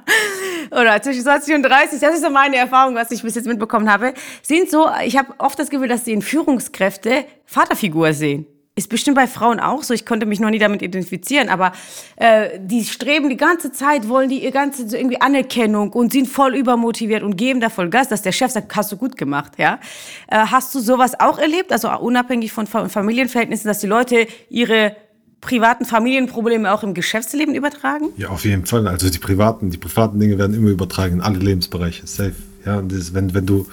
oder 0.70 1.02
zwischen 1.02 1.22
20 1.22 1.54
und 1.56 1.62
30, 1.62 2.00
das 2.00 2.14
ist 2.14 2.22
so 2.22 2.30
meine 2.30 2.56
Erfahrung, 2.56 2.94
was 2.94 3.10
ich 3.10 3.22
bis 3.22 3.34
jetzt 3.34 3.46
mitbekommen 3.46 3.90
habe, 3.90 4.14
sind 4.42 4.70
so, 4.70 4.88
ich 5.04 5.16
habe 5.16 5.34
oft 5.38 5.58
das 5.58 5.70
Gefühl, 5.70 5.88
dass 5.88 6.04
sie 6.04 6.12
in 6.12 6.22
Führungskräfte 6.22 7.24
Vaterfigur 7.44 8.12
sehen. 8.12 8.46
Ist 8.78 8.90
bestimmt 8.90 9.16
bei 9.16 9.26
Frauen 9.26 9.58
auch 9.58 9.82
so. 9.82 9.94
Ich 9.94 10.04
konnte 10.04 10.26
mich 10.26 10.38
noch 10.38 10.50
nie 10.50 10.58
damit 10.58 10.82
identifizieren, 10.82 11.48
aber 11.48 11.72
äh, 12.16 12.58
die 12.60 12.84
streben 12.84 13.30
die 13.30 13.38
ganze 13.38 13.72
Zeit, 13.72 14.06
wollen 14.06 14.28
die 14.28 14.44
ihr 14.44 14.50
ganze 14.50 14.86
so 14.86 14.98
irgendwie 14.98 15.18
Anerkennung 15.18 15.94
und 15.94 16.12
sind 16.12 16.28
voll 16.28 16.54
übermotiviert 16.54 17.22
und 17.22 17.38
geben 17.38 17.60
da 17.60 17.70
voll 17.70 17.88
Gas, 17.88 18.08
dass 18.08 18.20
der 18.20 18.32
Chef 18.32 18.50
sagt, 18.50 18.76
hast 18.76 18.92
du 18.92 18.98
gut 18.98 19.16
gemacht, 19.16 19.52
ja? 19.56 19.80
Äh, 20.28 20.36
hast 20.50 20.74
du 20.74 20.80
sowas 20.80 21.18
auch 21.18 21.38
erlebt, 21.38 21.72
also 21.72 21.90
unabhängig 21.90 22.52
von 22.52 22.66
Familienverhältnissen, 22.66 23.66
dass 23.66 23.78
die 23.78 23.86
Leute 23.86 24.26
ihre 24.50 24.94
privaten 25.40 25.86
Familienprobleme 25.86 26.70
auch 26.70 26.82
im 26.82 26.92
Geschäftsleben 26.92 27.54
übertragen? 27.54 28.08
Ja, 28.18 28.28
auf 28.28 28.44
jeden 28.44 28.66
Fall. 28.66 28.86
Also 28.88 29.08
die 29.08 29.18
privaten, 29.18 29.70
die 29.70 29.78
privaten 29.78 30.20
Dinge 30.20 30.36
werden 30.36 30.54
immer 30.54 30.68
übertragen 30.68 31.14
in 31.14 31.20
alle 31.22 31.38
Lebensbereiche. 31.38 32.06
Safe. 32.06 32.34
Ja, 32.66 32.82
das, 32.82 33.14
wenn, 33.14 33.32
wenn 33.32 33.46
du 33.46 33.66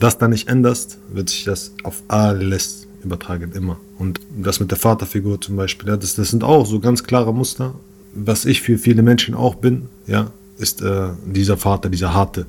das 0.00 0.18
dann 0.18 0.30
nicht 0.30 0.48
änderst, 0.48 0.98
wird 1.12 1.28
sich 1.28 1.44
das 1.44 1.72
auf 1.84 2.02
alles 2.08 2.88
übertragen, 3.02 3.52
immer. 3.54 3.78
Und 3.98 4.20
das 4.36 4.60
mit 4.60 4.70
der 4.70 4.78
Vaterfigur 4.78 5.40
zum 5.40 5.56
Beispiel, 5.56 5.88
ja, 5.88 5.96
das, 5.96 6.14
das 6.14 6.30
sind 6.30 6.44
auch 6.44 6.66
so 6.66 6.80
ganz 6.80 7.02
klare 7.04 7.32
Muster. 7.32 7.74
Was 8.14 8.44
ich 8.44 8.60
für 8.62 8.78
viele 8.78 9.02
Menschen 9.02 9.34
auch 9.34 9.54
bin, 9.54 9.88
ja, 10.06 10.30
ist 10.58 10.82
äh, 10.82 11.08
dieser 11.26 11.56
Vater, 11.56 11.88
dieser 11.88 12.12
Harte. 12.12 12.46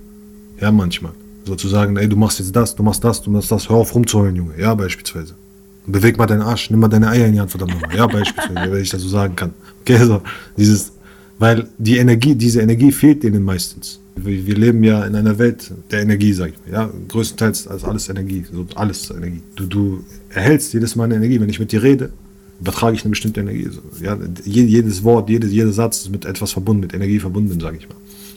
Ja, 0.60 0.72
manchmal. 0.72 1.13
Sozusagen, 1.46 1.98
ey, 1.98 2.08
du 2.08 2.15
machst 2.15 2.39
jetzt 2.39 2.55
das, 2.55 2.75
du 2.75 2.84
machst 2.84 3.03
das, 3.03 3.22
du 3.22 3.31
machst 3.31 3.51
das, 3.51 3.70
hör 3.70 3.77
auf 3.77 3.96
rumzuheulen, 3.96 4.36
Junge. 4.36 4.53
Ja, 4.60 4.75
beispielsweise. 4.75 5.36
Beweg 5.88 6.17
mal 6.17 6.27
deinen 6.27 6.41
Arsch, 6.41 6.70
nimm 6.70 6.79
mal 6.79 6.88
deine 6.88 7.10
Eier 7.10 7.27
in 7.27 7.34
die 7.34 7.39
Hand, 7.39 7.50
verdammt. 7.50 7.75
Ja, 7.96 8.05
beispielsweise, 8.05 8.72
wenn 8.72 8.81
ich 8.81 8.89
das 8.89 9.01
so 9.01 9.08
sagen 9.08 9.36
kann. 9.36 9.53
Okay, 9.81 9.98
so, 10.03 10.22
dieses, 10.58 10.91
weil 11.42 11.68
die 11.80 11.98
Energie, 11.98 12.36
diese 12.36 12.62
Energie 12.62 12.92
fehlt 12.92 13.24
denen 13.24 13.44
meistens. 13.44 14.00
Wir, 14.16 14.46
wir 14.46 14.56
leben 14.56 14.84
ja 14.84 15.04
in 15.06 15.16
einer 15.16 15.40
Welt 15.40 15.74
der 15.90 16.04
Energie, 16.04 16.34
sag 16.34 16.50
ich 16.52 16.60
mal. 16.60 16.72
Ja, 16.72 16.90
größtenteils 17.08 17.66
ist 17.66 17.84
alles 17.84 18.10
Energie, 18.10 18.46
so 18.54 18.64
alles 18.76 19.10
Energie. 19.10 19.42
Du, 19.56 19.66
du 19.66 20.04
erhältst 20.30 20.72
jedes 20.72 20.96
Mal 20.96 21.06
eine 21.06 21.16
Energie. 21.16 21.42
Wenn 21.42 21.50
ich 21.50 21.60
mit 21.60 21.72
dir 21.72 21.82
rede, 21.82 22.12
übertrage 22.60 22.96
ich 22.96 23.02
eine 23.04 23.10
bestimmte 23.10 23.40
Energie. 23.40 23.68
Ja, 24.04 24.16
jedes 24.46 25.04
Wort, 25.04 25.32
jedes, 25.32 25.52
jeder 25.52 25.72
Satz 25.72 26.02
ist 26.02 26.12
mit 26.12 26.26
etwas 26.26 26.52
verbunden, 26.52 26.82
mit 26.82 26.94
Energie 26.94 27.18
verbunden, 27.18 27.60
sage 27.60 27.78
ich 27.78 27.90
mal. 27.90 27.96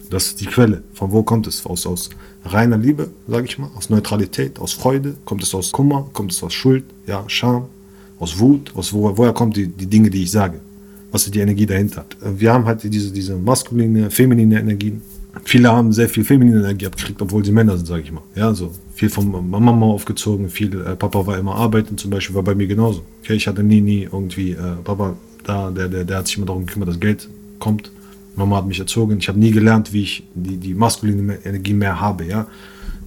Das 0.09 0.29
ist 0.29 0.41
die 0.41 0.47
Quelle. 0.47 0.83
Von 0.95 1.13
wo 1.13 1.23
kommt 1.23 1.47
es? 1.47 1.67
Aus, 1.67 1.87
aus 1.87 2.09
reiner 2.47 2.79
Liebe, 2.79 3.11
sage 3.29 3.45
ich 3.45 3.59
mal, 3.59 3.69
aus 3.77 3.91
Neutralität, 3.91 4.59
aus 4.59 4.73
Freude, 4.73 5.15
kommt 5.27 5.43
es 5.43 5.55
aus 5.55 5.73
Kummer, 5.73 6.09
kommt 6.15 6.33
es 6.33 6.43
aus 6.43 6.55
Schuld, 6.55 6.85
ja, 7.07 7.23
Scham, 7.27 7.67
aus 8.19 8.39
Wut, 8.39 8.73
aus 8.75 8.95
wo, 8.95 9.15
woher 9.15 9.35
kommt 9.35 9.59
die, 9.59 9.67
die 9.67 9.89
Dinge, 9.89 10.09
die 10.09 10.23
ich 10.23 10.31
sage? 10.31 10.61
Was 11.15 11.31
die 11.31 11.39
Energie 11.39 11.65
dahinter? 11.65 12.05
Wir 12.37 12.53
haben 12.53 12.65
halt 12.65 12.83
diese, 12.83 13.13
diese 13.13 13.37
maskuline, 13.37 14.11
feminine 14.11 14.59
Energien 14.59 15.01
viele 15.45 15.73
haben 15.73 15.93
sehr 15.93 16.09
viel 16.09 16.25
feminine 16.25 16.61
Energie 16.61 16.87
abgekriegt, 16.87 17.21
obwohl 17.21 17.45
sie 17.45 17.53
Männer 17.53 17.77
sind, 17.77 17.87
sage 17.87 18.03
ich 18.03 18.13
mal. 18.13 18.23
Ja, 18.35 18.55
so 18.55 18.71
viel 18.95 19.11
von 19.11 19.51
Mama 19.51 19.87
aufgezogen, 19.87 20.49
viel 20.49 20.81
äh, 20.81 20.97
Papa 20.97 21.27
war 21.27 21.39
immer 21.39 21.57
arbeiten, 21.57 21.99
zum 21.99 22.11
Beispiel 22.11 22.37
war 22.37 22.43
bei 22.43 22.55
mir 22.55 22.67
genauso. 22.67 23.03
Okay, 23.23 23.35
ich 23.35 23.47
hatte 23.47 23.63
nie, 23.63 23.81
nie 23.81 24.03
irgendwie 24.11 24.53
äh, 24.53 24.77
Papa 24.85 25.17
da, 25.45 25.71
der, 25.71 25.89
der, 25.89 26.05
der 26.05 26.19
hat 26.19 26.27
sich 26.27 26.37
immer 26.37 26.47
darum 26.47 26.67
gekümmert, 26.67 26.89
dass 26.89 27.01
Geld 27.01 27.29
kommt. 27.59 27.91
Mama 28.37 28.57
hat 28.57 28.67
mich 28.67 28.79
erzogen. 28.79 29.19
Ich 29.19 29.29
habe 29.29 29.39
nie 29.39 29.51
gelernt, 29.51 29.93
wie 29.93 30.03
ich 30.03 30.25
die, 30.35 30.57
die 30.57 30.75
maskuline 30.75 31.39
Energie 31.45 31.75
mehr 31.75 32.01
habe. 32.01 32.25
Ja, 32.25 32.47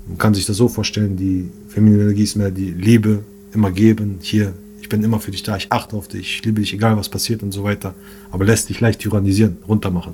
man 0.08 0.18
kann 0.18 0.34
sich 0.34 0.46
das 0.46 0.58
so 0.58 0.68
vorstellen: 0.68 1.18
Die 1.18 1.50
feminine 1.68 2.04
Energie 2.04 2.24
ist 2.24 2.36
mehr 2.36 2.52
die 2.52 2.72
Liebe, 2.72 3.24
immer 3.54 3.72
geben. 3.72 4.20
Hier, 4.22 4.54
ich 4.88 4.90
bin 4.90 5.04
immer 5.04 5.20
für 5.20 5.32
dich 5.32 5.44
da. 5.44 5.58
Ich 5.58 5.70
achte 5.70 5.98
auf 5.98 6.08
dich, 6.08 6.38
ich 6.38 6.46
liebe 6.46 6.62
dich, 6.62 6.74
egal 6.74 6.96
was 6.96 7.10
passiert 7.10 7.44
und 7.44 7.52
so 7.52 7.66
weiter. 7.66 7.94
Aber 8.32 8.46
lässt 8.46 8.70
dich 8.70 8.80
leicht 8.80 9.02
tyrannisieren, 9.02 9.58
runtermachen. 9.68 10.14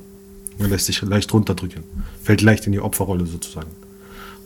Man 0.57 0.71
lässt 0.71 0.87
sich 0.87 0.99
leicht 1.03 1.31
runterdrücken. 1.31 1.83
Fällt 2.23 2.41
leicht 2.41 2.65
in 2.65 2.71
die 2.71 2.79
Opferrolle 2.79 3.27
sozusagen. 3.27 3.69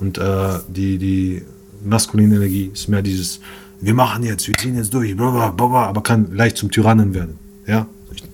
Und 0.02 0.18
äh, 0.18 0.60
die, 0.68 0.98
die 0.98 1.44
maskuline 1.82 2.36
Energie 2.36 2.72
ist 2.74 2.90
mehr 2.90 3.02
dieses, 3.02 3.40
wir 3.80 3.94
machen 3.94 4.22
jetzt, 4.24 4.46
wir 4.50 4.56
ziehen 4.56 4.76
jetzt 4.76 4.94
durch, 4.94 5.16
blablabla, 5.16 5.86
aber 5.86 6.04
kann 6.04 6.36
leicht 6.36 6.58
zum 6.58 6.72
Tyrannen 6.72 7.14
werden. 7.14 7.40
Ja? 7.66 7.88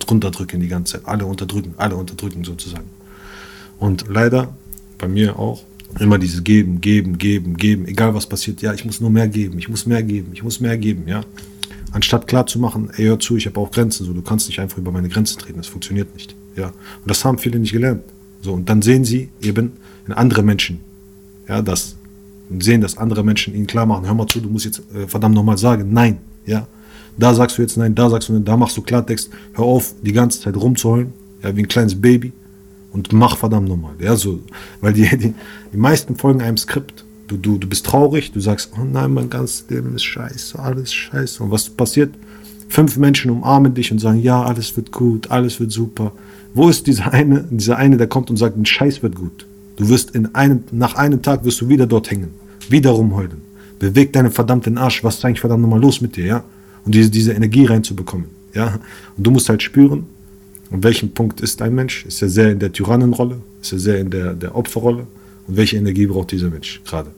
Runterdrücken 0.10 0.62
die 0.62 0.70
ganze 0.70 0.94
Zeit. 0.94 1.08
Alle 1.08 1.28
unterdrücken, 1.28 1.76
alle 1.78 1.96
unterdrücken 1.96 2.44
sozusagen. 2.44 2.90
Und 3.78 4.06
leider, 4.10 4.58
bei 4.98 5.08
mir 5.08 5.38
auch, 5.38 5.62
immer 6.00 6.18
dieses 6.18 6.44
Geben, 6.44 6.82
Geben, 6.82 7.20
Geben, 7.20 7.56
Geben, 7.56 7.86
egal 7.86 8.16
was 8.16 8.26
passiert, 8.26 8.64
ja, 8.64 8.74
ich 8.74 8.84
muss 8.84 9.00
nur 9.00 9.12
mehr 9.12 9.28
geben, 9.28 9.60
ich 9.60 9.70
muss 9.70 9.86
mehr 9.86 10.02
geben, 10.02 10.32
ich 10.34 10.42
muss 10.42 10.60
mehr 10.60 10.76
geben, 10.76 11.04
ja. 11.06 11.24
Anstatt 11.94 12.28
klar 12.28 12.48
zu 12.48 12.60
machen, 12.60 12.90
ey, 12.98 13.06
hör 13.06 13.20
zu, 13.20 13.38
ich 13.38 13.46
habe 13.46 13.60
auch 13.60 13.70
Grenzen, 13.70 14.06
so, 14.06 14.14
du 14.14 14.24
kannst 14.24 14.48
nicht 14.48 14.60
einfach 14.60 14.80
über 14.80 14.92
meine 14.92 15.10
Grenzen 15.10 15.40
treten, 15.40 15.60
das 15.60 15.68
funktioniert 15.68 16.14
nicht. 16.14 16.36
Ja. 16.56 16.68
Und 16.68 16.74
das 17.06 17.24
haben 17.24 17.38
viele 17.38 17.60
nicht 17.60 17.72
gelernt. 17.72 18.02
So, 18.42 18.52
und 18.54 18.68
dann 18.68 18.82
sehen 18.82 19.06
sie 19.06 19.30
eben 19.42 19.74
in 20.08 20.14
andere 20.14 20.42
Menschen, 20.44 20.80
ja, 21.48 21.62
das, 21.62 21.96
und 22.50 22.64
sehen, 22.64 22.82
dass 22.82 22.98
andere 22.98 23.24
Menschen 23.24 23.56
ihnen 23.56 23.68
klar 23.68 23.86
machen, 23.86 24.06
hör 24.06 24.14
mal 24.16 24.28
zu, 24.28 24.42
du 24.42 24.50
musst 24.50 24.66
jetzt 24.66 24.82
äh, 24.94 25.08
verdammt 25.08 25.36
nochmal 25.36 25.58
sagen, 25.58 25.94
nein, 25.94 26.18
ja. 26.46 26.68
Da 27.16 27.36
sagst 27.36 27.60
du 27.60 27.62
jetzt 27.62 27.78
nein, 27.78 27.94
da 27.94 28.10
sagst 28.10 28.30
du 28.30 28.34
nein, 28.34 28.44
da 28.44 28.58
machst 28.58 28.76
du 28.76 28.82
Klartext, 28.82 29.30
hör 29.54 29.66
auf, 29.66 29.94
die 30.02 30.14
ganze 30.14 30.42
Zeit 30.42 30.58
rumzuheulen, 30.58 31.14
ja, 31.44 31.56
wie 31.56 31.62
ein 31.62 31.68
kleines 31.68 32.00
Baby 32.00 32.34
und 32.92 33.14
mach 33.14 33.38
verdammt 33.38 33.70
nochmal, 33.70 33.94
ja, 34.00 34.16
so, 34.16 34.40
weil 34.82 34.94
die, 34.94 35.08
die, 35.18 35.34
die 35.72 35.78
meisten 35.78 36.16
folgen 36.16 36.42
einem 36.42 36.58
Skript. 36.58 37.06
Du, 37.34 37.40
du, 37.40 37.58
du 37.58 37.68
bist 37.68 37.86
traurig, 37.88 38.32
du 38.32 38.40
sagst, 38.40 38.72
oh 38.80 38.84
nein, 38.84 39.12
mein 39.12 39.28
ganzes 39.28 39.66
Leben 39.68 39.96
ist 39.96 40.04
scheiße, 40.04 40.60
alles 40.60 40.94
scheiße. 40.94 41.42
Und 41.42 41.50
was 41.50 41.68
passiert? 41.68 42.14
Fünf 42.70 42.98
Menschen 42.98 43.32
umarmen 43.32 43.74
dich 43.74 43.92
und 43.92 43.98
sagen, 43.98 44.22
ja, 44.22 44.44
alles 44.44 44.78
wird 44.78 44.92
gut, 44.92 45.32
alles 45.32 45.60
wird 45.60 45.72
super. 45.72 46.12
Wo 46.54 46.70
ist 46.70 46.86
dieser 46.86 47.12
eine, 47.12 47.44
dieser 47.50 47.78
eine, 47.78 47.98
der 47.98 48.06
kommt 48.06 48.30
und 48.30 48.38
sagt, 48.38 48.56
ein 48.56 48.68
Scheiß 48.68 49.02
wird 49.02 49.16
gut? 49.16 49.48
Du 49.78 49.90
wirst 49.90 50.12
in 50.12 50.36
einem, 50.36 50.64
nach 50.72 50.94
einem 50.94 51.24
Tag 51.24 51.44
wirst 51.44 51.60
du 51.62 51.70
wieder 51.70 51.88
dort 51.88 52.12
hängen, 52.12 52.30
wieder 52.70 52.92
rumheulen. 52.92 53.42
Beweg 53.80 54.14
deinen 54.14 54.30
verdammten 54.30 54.78
Arsch, 54.78 55.04
was 55.04 55.16
ist 55.16 55.26
eigentlich 55.26 55.40
verdammt 55.40 55.64
nochmal 55.64 55.82
los 55.82 56.02
mit 56.02 56.16
dir, 56.16 56.26
ja? 56.26 56.44
Und 56.86 56.94
diese, 56.94 57.10
diese 57.10 57.34
Energie 57.34 57.66
reinzubekommen, 57.66 58.28
ja? 58.54 58.80
Und 59.18 59.26
du 59.26 59.32
musst 59.32 59.50
halt 59.50 59.64
spüren, 59.64 60.06
an 60.70 60.84
welchem 60.84 61.12
Punkt 61.12 61.42
ist 61.42 61.64
ein 61.64 61.74
Mensch? 61.74 62.06
Ist 62.06 62.22
er 62.22 62.30
sehr 62.30 62.52
in 62.52 62.60
der 62.60 62.72
Tyrannenrolle? 62.72 63.42
Ist 63.60 63.74
er 63.74 63.80
sehr 63.80 64.00
in 64.00 64.12
der, 64.12 64.34
der 64.36 64.56
Opferrolle? 64.56 65.08
Und 65.48 65.58
welche 65.58 65.78
Energie 65.78 66.06
braucht 66.06 66.32
dieser 66.32 66.50
Mensch 66.50 66.80
gerade? 66.86 67.10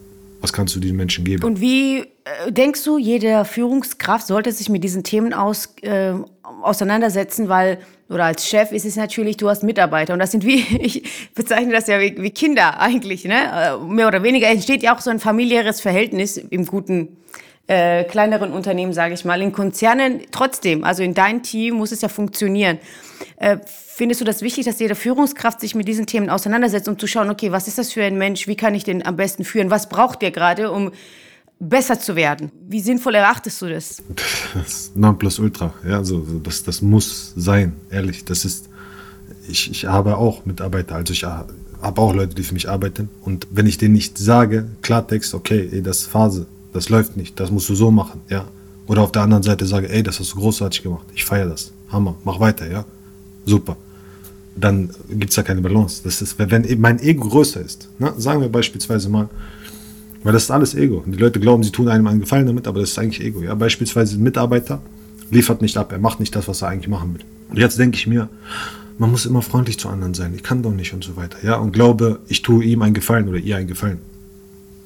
Was 0.45 0.53
kannst 0.53 0.75
du 0.75 0.79
diesen 0.79 0.95
Menschen 0.95 1.25
geben? 1.25 1.43
Und 1.43 1.59
wie 1.59 2.01
äh, 2.01 2.51
denkst 2.51 2.83
du, 2.83 2.99
jede 2.99 3.45
Führungskraft 3.45 4.27
sollte 4.27 4.51
sich 4.51 4.69
mit 4.69 4.83
diesen 4.83 5.03
Themen 5.03 5.33
aus, 5.33 5.73
äh, 5.81 6.13
auseinandersetzen, 6.61 7.49
weil 7.49 7.79
oder 8.09 8.25
als 8.25 8.47
Chef 8.47 8.71
ist 8.71 8.85
es 8.85 8.95
natürlich, 8.95 9.37
du 9.37 9.49
hast 9.49 9.63
Mitarbeiter 9.63 10.13
und 10.13 10.19
das 10.19 10.29
sind 10.29 10.45
wie, 10.45 10.59
ich 10.79 11.01
bezeichne 11.33 11.73
das 11.73 11.87
ja 11.87 11.99
wie, 11.99 12.15
wie 12.19 12.29
Kinder 12.29 12.79
eigentlich, 12.79 13.25
ne? 13.25 13.33
Äh, 13.33 13.83
mehr 13.91 14.07
oder 14.07 14.21
weniger 14.21 14.47
entsteht 14.47 14.83
ja 14.83 14.95
auch 14.95 15.01
so 15.01 15.09
ein 15.09 15.19
familiäres 15.19 15.81
Verhältnis 15.81 16.37
im 16.37 16.67
guten 16.67 17.17
äh, 17.67 18.03
kleineren 18.03 18.51
Unternehmen, 18.51 18.93
sage 18.93 19.13
ich 19.13 19.25
mal. 19.25 19.41
In 19.41 19.51
Konzernen 19.51 20.21
trotzdem, 20.31 20.83
also 20.83 21.03
in 21.03 21.13
deinem 21.13 21.43
Team 21.43 21.75
muss 21.75 21.91
es 21.91 22.01
ja 22.01 22.09
funktionieren. 22.09 22.77
Äh, 23.37 23.57
findest 23.65 24.21
du 24.21 24.25
das 24.25 24.41
wichtig, 24.41 24.65
dass 24.65 24.79
jede 24.79 24.95
Führungskraft 24.95 25.61
sich 25.61 25.73
mit 25.73 25.87
diesen 25.87 26.05
Themen 26.05 26.29
auseinandersetzt, 26.29 26.87
um 26.87 26.99
zu 26.99 27.07
schauen, 27.07 27.29
okay, 27.29 27.51
was 27.51 27.67
ist 27.67 27.77
das 27.77 27.93
für 27.93 28.03
ein 28.03 28.17
Mensch, 28.17 28.47
wie 28.47 28.55
kann 28.55 28.75
ich 28.75 28.83
den 28.83 29.05
am 29.05 29.15
besten 29.15 29.45
führen, 29.45 29.71
was 29.71 29.89
braucht 29.89 30.21
der 30.21 30.31
gerade, 30.31 30.71
um 30.71 30.91
besser 31.59 31.99
zu 31.99 32.15
werden. 32.15 32.51
Wie 32.67 32.81
sinnvoll 32.81 33.15
erachtest 33.15 33.61
du 33.61 33.69
das? 33.69 34.03
Das 34.53 34.91
Nonplusultra, 34.93 35.73
ja, 35.87 36.03
so, 36.03 36.19
das, 36.43 36.63
das 36.63 36.81
muss 36.81 37.33
sein, 37.35 37.73
ehrlich. 37.89 38.25
Das 38.25 38.45
ist, 38.45 38.69
ich, 39.47 39.71
ich 39.71 39.85
habe 39.85 40.17
auch 40.17 40.45
Mitarbeiter, 40.45 40.95
also 40.95 41.13
ich 41.13 41.23
habe 41.23 42.01
auch 42.01 42.13
Leute, 42.13 42.35
die 42.35 42.43
für 42.43 42.53
mich 42.53 42.69
arbeiten. 42.69 43.09
Und 43.21 43.47
wenn 43.51 43.65
ich 43.65 43.77
denen 43.77 43.93
nicht 43.93 44.17
sage, 44.17 44.67
Klartext, 44.81 45.33
okay, 45.33 45.81
das 45.81 46.01
ist 46.01 46.07
Phase, 46.07 46.45
das 46.75 46.89
läuft 46.89 47.15
nicht, 47.15 47.39
das 47.39 47.51
musst 47.51 47.69
du 47.69 47.75
so 47.75 47.89
machen, 47.89 48.21
ja. 48.29 48.45
Oder 48.87 49.01
auf 49.01 49.11
der 49.11 49.23
anderen 49.23 49.43
Seite 49.43 49.65
sage, 49.65 49.89
ey, 49.89 50.03
das 50.03 50.19
hast 50.19 50.33
du 50.33 50.35
großartig 50.37 50.83
gemacht, 50.83 51.07
ich 51.15 51.23
feiere 51.23 51.47
das, 51.47 51.71
Hammer, 51.89 52.15
mach 52.23 52.39
weiter, 52.39 52.69
ja. 52.69 52.85
Super. 53.45 53.77
Dann 54.55 54.89
gibt 55.09 55.31
es 55.31 55.35
ja 55.35 55.43
keine 55.43 55.61
Balance. 55.61 56.01
Das 56.03 56.21
ist, 56.21 56.39
wenn 56.39 56.65
mein 56.79 56.99
Ego 56.99 57.27
größer 57.27 57.61
ist, 57.61 57.89
ne? 57.99 58.13
sagen 58.17 58.41
wir 58.41 58.49
beispielsweise 58.49 59.09
mal, 59.09 59.29
weil 60.23 60.33
das 60.33 60.43
ist 60.43 60.51
alles 60.51 60.73
Ego. 60.75 61.03
Die 61.05 61.17
Leute 61.17 61.39
glauben, 61.39 61.61
sie 61.61 61.71
tun 61.71 61.87
einem 61.87 62.07
einen 62.07 62.21
Gefallen 62.21 62.47
damit, 62.47 62.67
aber 62.67 62.79
das 62.79 62.91
ist 62.91 62.99
eigentlich 62.99 63.23
Ego. 63.23 63.41
Ja? 63.41 63.53
Beispielsweise 63.53 64.17
ein 64.17 64.23
Mitarbeiter 64.23 64.81
liefert 65.29 65.61
nicht 65.61 65.77
ab, 65.77 65.91
er 65.91 65.99
macht 65.99 66.19
nicht 66.19 66.35
das, 66.35 66.47
was 66.47 66.61
er 66.61 66.69
eigentlich 66.69 66.87
machen 66.87 67.13
will. 67.13 67.21
Und 67.49 67.57
jetzt 67.57 67.77
denke 67.77 67.97
ich 67.97 68.07
mir, 68.07 68.29
man 68.97 69.11
muss 69.11 69.25
immer 69.25 69.41
freundlich 69.41 69.77
zu 69.77 69.89
anderen 69.89 70.13
sein. 70.13 70.33
Ich 70.35 70.43
kann 70.43 70.63
doch 70.63 70.71
nicht 70.71 70.93
und 70.93 71.03
so 71.03 71.15
weiter. 71.15 71.37
Ja, 71.43 71.57
und 71.57 71.71
glaube, 71.71 72.19
ich 72.27 72.41
tue 72.41 72.63
ihm 72.63 72.81
einen 72.81 72.93
Gefallen 72.93 73.27
oder 73.27 73.37
ihr 73.37 73.57
einen 73.57 73.67
Gefallen. 73.67 73.99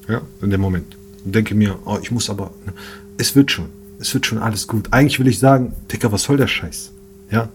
Ja, 0.08 0.22
in 0.42 0.50
dem 0.50 0.60
Moment. 0.60 0.96
Und 1.24 1.34
denke 1.34 1.54
mir, 1.54 1.78
oh, 1.84 1.98
ich 2.00 2.10
muss 2.10 2.30
aber, 2.30 2.50
ne, 2.66 2.72
es 3.18 3.34
wird 3.36 3.50
schon, 3.50 3.66
es 3.98 4.12
wird 4.14 4.26
schon 4.26 4.38
alles 4.38 4.66
gut. 4.66 4.88
Eigentlich 4.90 5.18
will 5.18 5.28
ich 5.28 5.38
sagen, 5.38 5.72
Dicker, 5.92 6.10
was 6.12 6.22
soll 6.22 6.36
der 6.36 6.46
Scheiß? 6.46 6.90
Ja, 7.30 7.48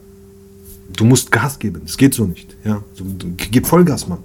du 0.95 1.05
musst 1.05 1.31
Gas 1.31 1.59
geben, 1.59 1.81
es 1.85 1.97
geht 1.97 2.13
so 2.13 2.25
nicht. 2.25 2.55
Ja, 2.63 2.81
du, 2.97 3.33
gib 3.37 3.65
Vollgas, 3.65 4.07
Mann. 4.07 4.19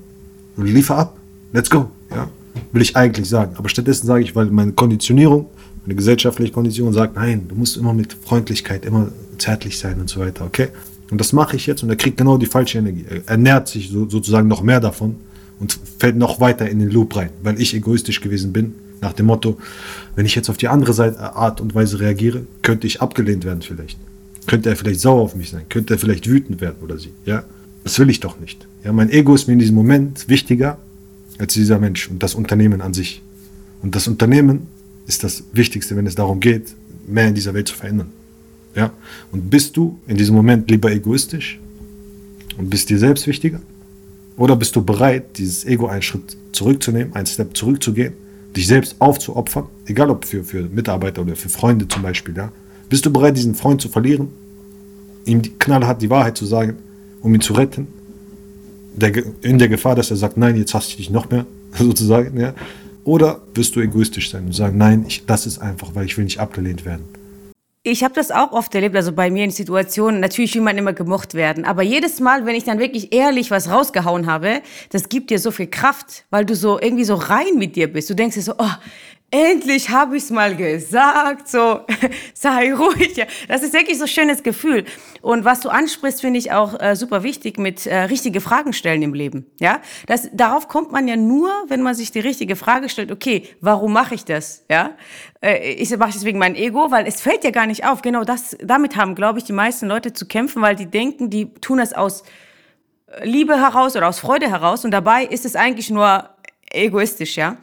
Du 0.56 0.62
liefer 0.62 0.96
ab, 0.96 1.16
let's 1.52 1.70
go. 1.70 1.90
Ja, 2.10 2.28
will 2.72 2.82
ich 2.82 2.96
eigentlich 2.96 3.28
sagen. 3.28 3.52
Aber 3.56 3.68
stattdessen 3.68 4.06
sage 4.06 4.22
ich, 4.22 4.36
weil 4.36 4.46
meine 4.46 4.72
Konditionierung, 4.72 5.46
meine 5.86 5.94
gesellschaftliche 5.94 6.52
Konditionierung 6.52 6.94
sagt, 6.94 7.16
nein, 7.16 7.46
du 7.48 7.54
musst 7.54 7.76
immer 7.76 7.94
mit 7.94 8.12
Freundlichkeit, 8.12 8.84
immer 8.84 9.10
zärtlich 9.38 9.78
sein 9.78 10.00
und 10.00 10.10
so 10.10 10.20
weiter, 10.20 10.44
okay? 10.44 10.68
Und 11.10 11.20
das 11.20 11.32
mache 11.32 11.56
ich 11.56 11.66
jetzt 11.66 11.82
und 11.82 11.90
er 11.90 11.96
kriegt 11.96 12.18
genau 12.18 12.38
die 12.38 12.46
falsche 12.46 12.78
Energie. 12.78 13.04
Er 13.08 13.28
ernährt 13.28 13.68
sich 13.68 13.90
so, 13.90 14.08
sozusagen 14.08 14.46
noch 14.46 14.62
mehr 14.62 14.80
davon 14.80 15.16
und 15.58 15.78
fällt 15.98 16.16
noch 16.16 16.40
weiter 16.40 16.68
in 16.68 16.78
den 16.78 16.90
Loop 16.90 17.16
rein, 17.16 17.30
weil 17.42 17.60
ich 17.60 17.74
egoistisch 17.74 18.20
gewesen 18.20 18.52
bin. 18.52 18.74
Nach 19.00 19.12
dem 19.12 19.26
Motto, 19.26 19.58
wenn 20.14 20.26
ich 20.26 20.34
jetzt 20.34 20.50
auf 20.50 20.56
die 20.56 20.68
andere 20.68 20.92
Seite, 20.92 21.16
äh, 21.16 21.20
Art 21.20 21.60
und 21.60 21.74
Weise 21.74 22.00
reagiere, 22.00 22.46
könnte 22.62 22.86
ich 22.86 23.00
abgelehnt 23.00 23.44
werden 23.44 23.62
vielleicht. 23.62 23.98
Könnte 24.46 24.68
er 24.68 24.76
vielleicht 24.76 25.00
sauer 25.00 25.22
auf 25.22 25.36
mich 25.36 25.50
sein, 25.50 25.62
könnte 25.68 25.94
er 25.94 25.98
vielleicht 25.98 26.28
wütend 26.28 26.60
werden 26.60 26.76
oder 26.82 26.98
sie. 26.98 27.12
Ja, 27.24 27.44
das 27.84 27.98
will 27.98 28.10
ich 28.10 28.20
doch 28.20 28.38
nicht. 28.40 28.66
Ja, 28.84 28.92
mein 28.92 29.10
Ego 29.10 29.34
ist 29.34 29.46
mir 29.46 29.54
in 29.54 29.58
diesem 29.58 29.74
Moment 29.74 30.28
wichtiger 30.28 30.78
als 31.38 31.54
dieser 31.54 31.78
Mensch 31.78 32.08
und 32.10 32.22
das 32.22 32.34
Unternehmen 32.34 32.80
an 32.80 32.94
sich. 32.94 33.22
Und 33.82 33.94
das 33.94 34.08
Unternehmen 34.08 34.66
ist 35.06 35.24
das 35.24 35.44
Wichtigste, 35.52 35.96
wenn 35.96 36.06
es 36.06 36.14
darum 36.14 36.40
geht, 36.40 36.74
mehr 37.06 37.28
in 37.28 37.34
dieser 37.34 37.54
Welt 37.54 37.68
zu 37.68 37.74
verändern. 37.74 38.08
Ja? 38.74 38.92
Und 39.32 39.50
bist 39.50 39.76
du 39.76 39.98
in 40.06 40.16
diesem 40.16 40.34
Moment 40.34 40.70
lieber 40.70 40.90
egoistisch 40.92 41.58
und 42.58 42.68
bist 42.70 42.90
dir 42.90 42.98
selbst 42.98 43.26
wichtiger? 43.26 43.60
Oder 44.36 44.56
bist 44.56 44.76
du 44.76 44.82
bereit, 44.82 45.38
dieses 45.38 45.64
Ego 45.64 45.86
einen 45.86 46.02
Schritt 46.02 46.36
zurückzunehmen, 46.52 47.14
einen 47.14 47.26
Step 47.26 47.56
zurückzugehen, 47.56 48.14
dich 48.56 48.66
selbst 48.66 48.96
aufzuopfern, 48.98 49.66
egal 49.86 50.10
ob 50.10 50.24
für, 50.24 50.44
für 50.44 50.62
Mitarbeiter 50.62 51.22
oder 51.22 51.36
für 51.36 51.48
Freunde 51.48 51.86
zum 51.88 52.02
Beispiel, 52.02 52.36
ja? 52.36 52.52
Bist 52.88 53.06
du 53.06 53.12
bereit, 53.12 53.36
diesen 53.36 53.54
Freund 53.54 53.80
zu 53.80 53.88
verlieren, 53.88 54.28
ihm 55.24 55.42
knallhart 55.58 56.02
die 56.02 56.10
Wahrheit 56.10 56.36
zu 56.36 56.44
sagen, 56.46 56.76
um 57.22 57.34
ihn 57.34 57.40
zu 57.40 57.52
retten, 57.52 57.86
der, 58.96 59.12
in 59.42 59.58
der 59.58 59.68
Gefahr, 59.68 59.94
dass 59.94 60.10
er 60.10 60.16
sagt, 60.16 60.36
nein, 60.36 60.56
jetzt 60.56 60.74
hasse 60.74 60.88
ich 60.90 60.96
dich 60.96 61.10
noch 61.10 61.30
mehr, 61.30 61.46
sozusagen, 61.78 62.38
ja? 62.38 62.54
Oder 63.04 63.40
wirst 63.54 63.76
du 63.76 63.80
egoistisch 63.80 64.30
sein 64.30 64.46
und 64.46 64.54
sagen, 64.54 64.76
nein, 64.76 65.04
ich, 65.08 65.24
das 65.26 65.46
ist 65.46 65.58
einfach, 65.58 65.94
weil 65.94 66.04
ich 66.04 66.16
will 66.18 66.24
nicht 66.24 66.38
abgelehnt 66.38 66.84
werden. 66.84 67.04
Ich 67.82 68.04
habe 68.04 68.12
das 68.12 68.30
auch 68.30 68.52
oft 68.52 68.74
erlebt, 68.74 68.94
also 68.94 69.10
bei 69.12 69.30
mir 69.30 69.42
in 69.42 69.50
Situationen, 69.50 70.20
natürlich 70.20 70.54
will 70.54 70.60
man 70.60 70.76
immer 70.76 70.92
gemocht 70.92 71.32
werden, 71.32 71.64
aber 71.64 71.82
jedes 71.82 72.20
Mal, 72.20 72.44
wenn 72.44 72.54
ich 72.54 72.64
dann 72.64 72.78
wirklich 72.78 73.14
ehrlich 73.14 73.50
was 73.50 73.70
rausgehauen 73.70 74.26
habe, 74.26 74.60
das 74.90 75.08
gibt 75.08 75.30
dir 75.30 75.38
so 75.38 75.50
viel 75.50 75.66
Kraft, 75.66 76.26
weil 76.28 76.44
du 76.44 76.54
so 76.54 76.78
irgendwie 76.78 77.04
so 77.04 77.14
rein 77.14 77.56
mit 77.56 77.76
dir 77.76 77.90
bist. 77.90 78.10
Du 78.10 78.14
denkst 78.14 78.34
dir 78.34 78.42
so, 78.42 78.52
oh, 78.58 78.70
endlich 79.30 79.90
habe 79.90 80.16
ich 80.16 80.24
es 80.24 80.30
mal 80.30 80.56
gesagt, 80.56 81.48
so 81.48 81.80
sei 82.34 82.74
ruhig. 82.74 83.16
Ja. 83.16 83.26
Das 83.48 83.62
ist 83.62 83.72
wirklich 83.72 83.98
so 83.98 84.04
ein 84.04 84.08
schönes 84.08 84.42
Gefühl. 84.42 84.84
Und 85.22 85.44
was 85.44 85.60
du 85.60 85.68
ansprichst, 85.68 86.20
finde 86.20 86.38
ich 86.38 86.52
auch 86.52 86.78
äh, 86.80 86.96
super 86.96 87.22
wichtig 87.22 87.58
mit 87.58 87.86
äh, 87.86 88.02
richtige 88.04 88.40
Fragen 88.40 88.72
stellen 88.72 89.02
im 89.02 89.14
Leben. 89.14 89.46
Ja, 89.60 89.80
das, 90.06 90.28
darauf 90.32 90.68
kommt 90.68 90.92
man 90.92 91.06
ja 91.06 91.16
nur, 91.16 91.50
wenn 91.68 91.82
man 91.82 91.94
sich 91.94 92.10
die 92.10 92.20
richtige 92.20 92.56
Frage 92.56 92.88
stellt. 92.88 93.12
Okay, 93.12 93.48
warum 93.60 93.92
mache 93.92 94.14
ich 94.14 94.24
das? 94.24 94.64
Ja, 94.68 94.92
äh, 95.40 95.74
ich 95.74 95.96
mache 95.96 96.12
das 96.12 96.24
wegen 96.24 96.38
meinem 96.38 96.56
Ego, 96.56 96.90
weil 96.90 97.06
es 97.06 97.20
fällt 97.20 97.44
ja 97.44 97.50
gar 97.50 97.66
nicht 97.66 97.84
auf. 97.84 98.02
Genau 98.02 98.24
das, 98.24 98.56
damit 98.62 98.96
haben, 98.96 99.14
glaube 99.14 99.38
ich, 99.38 99.44
die 99.44 99.52
meisten 99.52 99.86
Leute 99.86 100.12
zu 100.12 100.26
kämpfen, 100.26 100.60
weil 100.62 100.74
die 100.74 100.86
denken, 100.86 101.30
die 101.30 101.52
tun 101.54 101.78
das 101.78 101.92
aus 101.92 102.24
Liebe 103.22 103.56
heraus 103.56 103.96
oder 103.96 104.08
aus 104.08 104.20
Freude 104.20 104.48
heraus 104.48 104.84
und 104.84 104.92
dabei 104.92 105.24
ist 105.24 105.44
es 105.44 105.56
eigentlich 105.56 105.90
nur 105.90 106.28
egoistisch, 106.70 107.36
ja. 107.36 107.56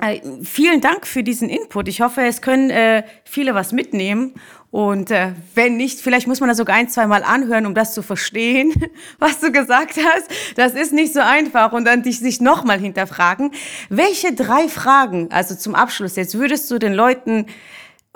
Äh, 0.00 0.20
vielen 0.42 0.80
Dank 0.80 1.06
für 1.06 1.22
diesen 1.22 1.48
Input. 1.48 1.88
Ich 1.88 2.00
hoffe, 2.00 2.22
es 2.22 2.40
können 2.40 2.70
äh, 2.70 3.02
viele 3.24 3.54
was 3.54 3.72
mitnehmen. 3.72 4.34
Und 4.70 5.10
äh, 5.10 5.32
wenn 5.54 5.76
nicht, 5.76 6.00
vielleicht 6.00 6.28
muss 6.28 6.40
man 6.40 6.48
das 6.48 6.58
sogar 6.58 6.76
ein, 6.76 6.88
zwei 6.88 7.06
Mal 7.06 7.24
anhören, 7.24 7.66
um 7.66 7.74
das 7.74 7.92
zu 7.92 8.02
verstehen, 8.02 8.72
was 9.18 9.40
du 9.40 9.50
gesagt 9.50 9.96
hast. 9.96 10.30
Das 10.56 10.74
ist 10.74 10.92
nicht 10.92 11.12
so 11.12 11.20
einfach. 11.20 11.72
Und 11.72 11.84
dann 11.84 12.02
dich 12.02 12.20
sich 12.20 12.40
nochmal 12.40 12.78
hinterfragen. 12.78 13.50
Welche 13.88 14.32
drei 14.32 14.68
Fragen, 14.68 15.28
also 15.30 15.54
zum 15.54 15.74
Abschluss 15.74 16.16
jetzt, 16.16 16.38
würdest 16.38 16.70
du 16.70 16.78
den 16.78 16.94
Leuten 16.94 17.46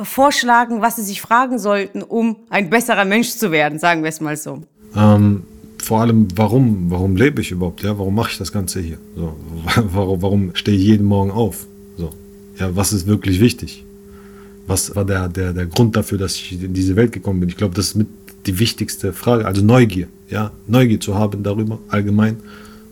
vorschlagen, 0.00 0.80
was 0.80 0.96
sie 0.96 1.02
sich 1.02 1.20
fragen 1.20 1.58
sollten, 1.58 2.02
um 2.02 2.36
ein 2.50 2.70
besserer 2.70 3.04
Mensch 3.04 3.30
zu 3.30 3.52
werden, 3.52 3.78
sagen 3.78 4.02
wir 4.02 4.08
es 4.08 4.20
mal 4.20 4.36
so? 4.36 4.62
Ähm, 4.96 5.44
vor 5.82 6.00
allem, 6.00 6.28
warum, 6.34 6.90
warum 6.90 7.16
lebe 7.16 7.40
ich 7.40 7.50
überhaupt? 7.50 7.82
Ja, 7.82 7.98
warum 7.98 8.14
mache 8.14 8.30
ich 8.30 8.38
das 8.38 8.52
Ganze 8.52 8.80
hier? 8.80 8.98
So, 9.16 9.36
warum, 9.92 10.22
warum 10.22 10.50
stehe 10.54 10.76
ich 10.76 10.84
jeden 10.84 11.06
Morgen 11.06 11.30
auf? 11.30 11.66
Ja, 12.58 12.74
was 12.74 12.92
ist 12.92 13.06
wirklich 13.06 13.40
wichtig? 13.40 13.84
Was 14.66 14.94
war 14.96 15.04
der, 15.04 15.28
der, 15.28 15.52
der 15.52 15.66
Grund 15.66 15.94
dafür, 15.96 16.18
dass 16.18 16.36
ich 16.36 16.52
in 16.62 16.72
diese 16.72 16.96
Welt 16.96 17.12
gekommen 17.12 17.40
bin? 17.40 17.48
Ich 17.48 17.56
glaube, 17.56 17.74
das 17.74 17.88
ist 17.88 17.94
mit 17.96 18.06
die 18.46 18.58
wichtigste 18.58 19.12
Frage. 19.12 19.46
Also 19.46 19.62
Neugier, 19.62 20.08
ja, 20.30 20.52
Neugier 20.66 21.00
zu 21.00 21.14
haben 21.14 21.42
darüber, 21.42 21.78
allgemein. 21.88 22.36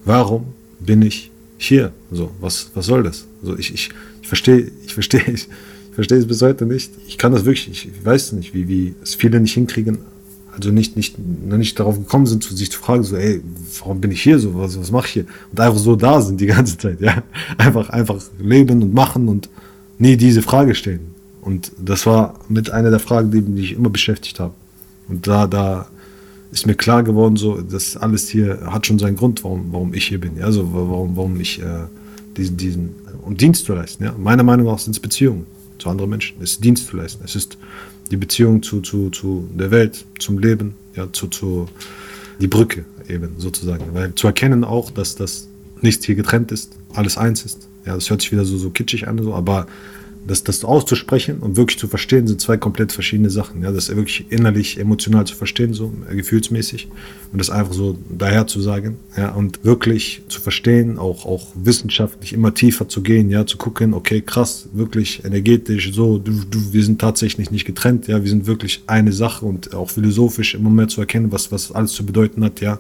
Warum 0.05 0.46
bin 0.81 1.03
ich 1.03 1.31
hier? 1.59 1.92
So, 2.11 2.31
was, 2.40 2.70
was 2.75 2.87
soll 2.87 3.03
das? 3.03 3.27
Also 3.42 3.59
ich, 3.59 3.72
ich, 3.72 3.90
ich 4.20 4.29
verstehe, 4.29 4.70
ich 4.85 4.94
verstehe, 4.94 5.22
ich 5.33 5.48
verstehe 5.92 6.18
es 6.18 6.27
bis 6.27 6.42
heute 6.42 6.66
nicht. 6.66 6.90
Ich 7.07 7.18
kann 7.18 7.33
das 7.33 7.44
wirklich, 7.44 7.70
ich 7.70 8.05
weiß 8.05 8.33
nicht, 8.33 8.55
wie, 8.55 8.68
wie 8.68 8.94
es 9.03 9.14
viele 9.14 9.40
nicht 9.40 9.55
hinkriegen, 9.55 9.98
also 10.55 10.71
nicht, 10.71 10.97
nicht, 10.97 11.19
nicht 11.19 11.81
darauf 11.81 11.97
gekommen 11.97 12.27
sind, 12.27 12.45
sich 12.45 12.71
zu 12.71 12.79
fragen, 12.79 13.03
so, 13.03 13.17
ey, 13.17 13.41
warum 13.79 14.01
bin 14.01 14.11
ich 14.11 14.23
hier 14.23 14.38
so, 14.38 14.55
was, 14.55 14.79
was 14.79 14.91
mache 14.91 15.07
ich 15.07 15.12
hier? 15.12 15.27
Und 15.51 15.61
einfach 15.61 15.79
so 15.79 15.97
da 15.97 16.21
sind 16.21 16.41
die 16.41 16.47
ganze 16.47 16.77
Zeit, 16.77 17.01
ja. 17.01 17.23
Einfach, 17.59 17.88
einfach 17.91 18.23
leben 18.38 18.83
und 18.83 18.93
machen 18.93 19.29
und 19.29 19.49
nie 19.99 20.17
diese 20.17 20.43
Frage 20.43 20.75
stellen. 20.75 21.15
Und 21.41 21.73
das 21.79 22.07
war 22.07 22.35
mit 22.49 22.71
einer 22.71 22.91
der 22.91 23.01
Fragen, 23.01 23.31
die 23.31 23.41
mich 23.41 23.73
immer 23.73 23.91
beschäftigt 23.91 24.41
haben. 24.41 24.55
Und 25.09 25.27
da, 25.27 25.47
da 25.47 25.87
ist 26.53 26.67
mir 26.67 26.75
klar 26.75 27.03
geworden, 27.03 27.37
so, 27.37 27.61
das 27.62 27.97
alles 27.97 28.29
hier 28.29 28.61
hat 28.67 28.87
schon 28.87 28.99
seinen 28.99 29.17
Grund, 29.17 29.43
warum, 29.45 29.73
warum 29.73 29.95
ich 29.95 30.07
hier 30.07 30.21
bin. 30.21 30.37
Ja? 30.37 30.45
Also 30.45 30.69
warum, 30.73 31.17
warum 31.17 31.41
ich 31.41 31.61
äh, 31.61 31.87
diesen, 32.37 32.57
diesen, 32.59 32.91
um 33.23 33.37
Dienst 33.37 33.65
zu 33.65 33.75
leisten. 33.75 34.05
Ja? 34.05 34.15
Meiner 34.19 34.43
Meinung 34.43 34.67
nach 34.67 34.79
sind 34.79 34.93
es 34.93 35.01
Beziehungen 35.01 35.47
zu 35.79 35.89
anderen 35.89 36.11
Menschen. 36.11 36.37
Es 36.43 36.53
ist 36.53 36.65
Dienst 36.65 36.87
zu 36.87 36.97
leisten. 36.97 37.23
Es 37.25 37.37
ist 37.37 37.59
die 38.11 38.17
Beziehung 38.17 38.63
zu, 38.63 38.81
zu, 38.81 39.11
zu 39.11 39.49
der 39.55 39.71
Welt, 39.71 40.05
zum 40.19 40.39
Leben, 40.39 40.75
ja, 40.95 41.11
zu, 41.13 41.29
zu 41.29 41.69
die 42.41 42.49
Brücke 42.49 42.85
eben 43.09 43.35
sozusagen. 43.39 43.85
Weil 43.93 44.15
zu 44.15 44.27
erkennen 44.27 44.65
auch, 44.65 44.91
dass 44.91 45.15
das 45.15 45.49
nichts 45.81 46.07
hier 46.07 46.15
getrennt 46.15 46.53
ist, 46.53 46.77
alles 46.95 47.17
eins 47.17 47.45
ist. 47.45 47.69
Ja, 47.87 47.95
das 47.95 48.11
hört 48.11 48.23
sich 48.23 48.33
wieder 48.33 48.45
so, 48.45 48.59
so 48.59 48.71
kitschig 48.71 49.09
an, 49.09 49.23
so, 49.23 49.35
aber 49.35 49.67
das, 50.27 50.45
das 50.45 50.65
auszusprechen 50.65 51.39
und 51.41 51.57
wirklich 51.57 51.79
zu 51.79 51.89
verstehen, 51.89 52.27
sind 52.27 52.41
zwei 52.41 52.57
komplett 52.57 52.93
verschiedene 52.93 53.31
Sachen. 53.31 53.63
Ja, 53.63 53.73
das 53.73 53.95
wirklich 53.95 54.27
innerlich, 54.31 54.79
emotional 54.79 55.27
zu 55.27 55.35
verstehen, 55.35 55.75
so 55.75 55.93
äh, 56.09 56.15
gefühlsmäßig 56.15 56.89
und 57.33 57.41
das 57.41 57.51
einfach 57.51 57.73
so 57.73 57.99
daher 58.09 58.47
zu 58.47 58.61
sagen. 58.61 58.99
Ja, 59.17 59.33
und 59.33 59.65
wirklich 59.65 60.23
zu 60.29 60.41
verstehen, 60.41 60.99
auch, 60.99 61.27
auch 61.27 61.49
wissenschaftlich 61.55 62.33
immer 62.33 62.55
tiefer 62.55 62.89
zu 62.89 63.03
gehen, 63.03 63.31
ja, 63.31 63.47
zu 63.47 63.57
gucken, 63.57 63.95
okay, 63.95 64.21
krass, 64.21 64.69
wirklich 64.73 65.25
energetisch, 65.25 65.93
so, 65.93 66.19
du, 66.19 66.33
du, 66.49 66.73
wir 66.73 66.85
sind 66.85 67.01
tatsächlich 67.01 67.51
nicht 67.51 67.65
getrennt, 67.65 68.07
ja, 68.07 68.23
wir 68.23 68.31
sind 68.31 68.47
wirklich 68.47 68.83
eine 68.87 69.13
Sache 69.13 69.45
und 69.45 69.75
auch 69.75 69.91
philosophisch 69.91 70.55
immer 70.55 70.71
mehr 70.71 70.89
zu 70.89 71.01
erkennen, 71.01 71.33
was, 71.33 71.51
was 71.51 71.73
alles 71.73 71.93
zu 71.93 72.07
bedeuten 72.07 72.45
hat, 72.45 72.61
ja. 72.61 72.79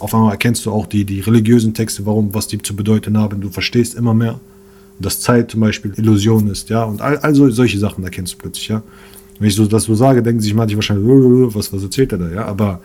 Auf 0.00 0.14
einmal 0.14 0.32
erkennst 0.32 0.64
du 0.64 0.72
auch 0.72 0.86
die, 0.86 1.04
die 1.04 1.20
religiösen 1.20 1.74
Texte, 1.74 2.06
warum, 2.06 2.32
was 2.32 2.46
die 2.46 2.56
zu 2.56 2.74
bedeuten 2.74 3.18
haben. 3.18 3.42
Du 3.42 3.50
verstehst 3.50 3.94
immer 3.94 4.14
mehr 4.14 4.40
dass 5.00 5.20
Zeit 5.20 5.50
zum 5.50 5.60
Beispiel 5.60 5.92
Illusion 5.96 6.48
ist, 6.48 6.68
ja, 6.68 6.84
und 6.84 7.00
all, 7.00 7.16
all 7.18 7.34
solche 7.34 7.78
Sachen 7.78 8.04
erkennst 8.04 8.34
du 8.34 8.38
plötzlich, 8.38 8.68
ja. 8.68 8.82
Wenn 9.38 9.48
ich 9.48 9.54
so 9.54 9.66
das 9.66 9.84
so 9.84 9.94
sage, 9.94 10.22
denken 10.22 10.42
sich 10.42 10.52
manche 10.52 10.76
wahrscheinlich, 10.76 11.06
was, 11.54 11.72
was 11.72 11.82
erzählt 11.82 12.12
er 12.12 12.18
da, 12.18 12.28
ja, 12.30 12.44
aber 12.44 12.80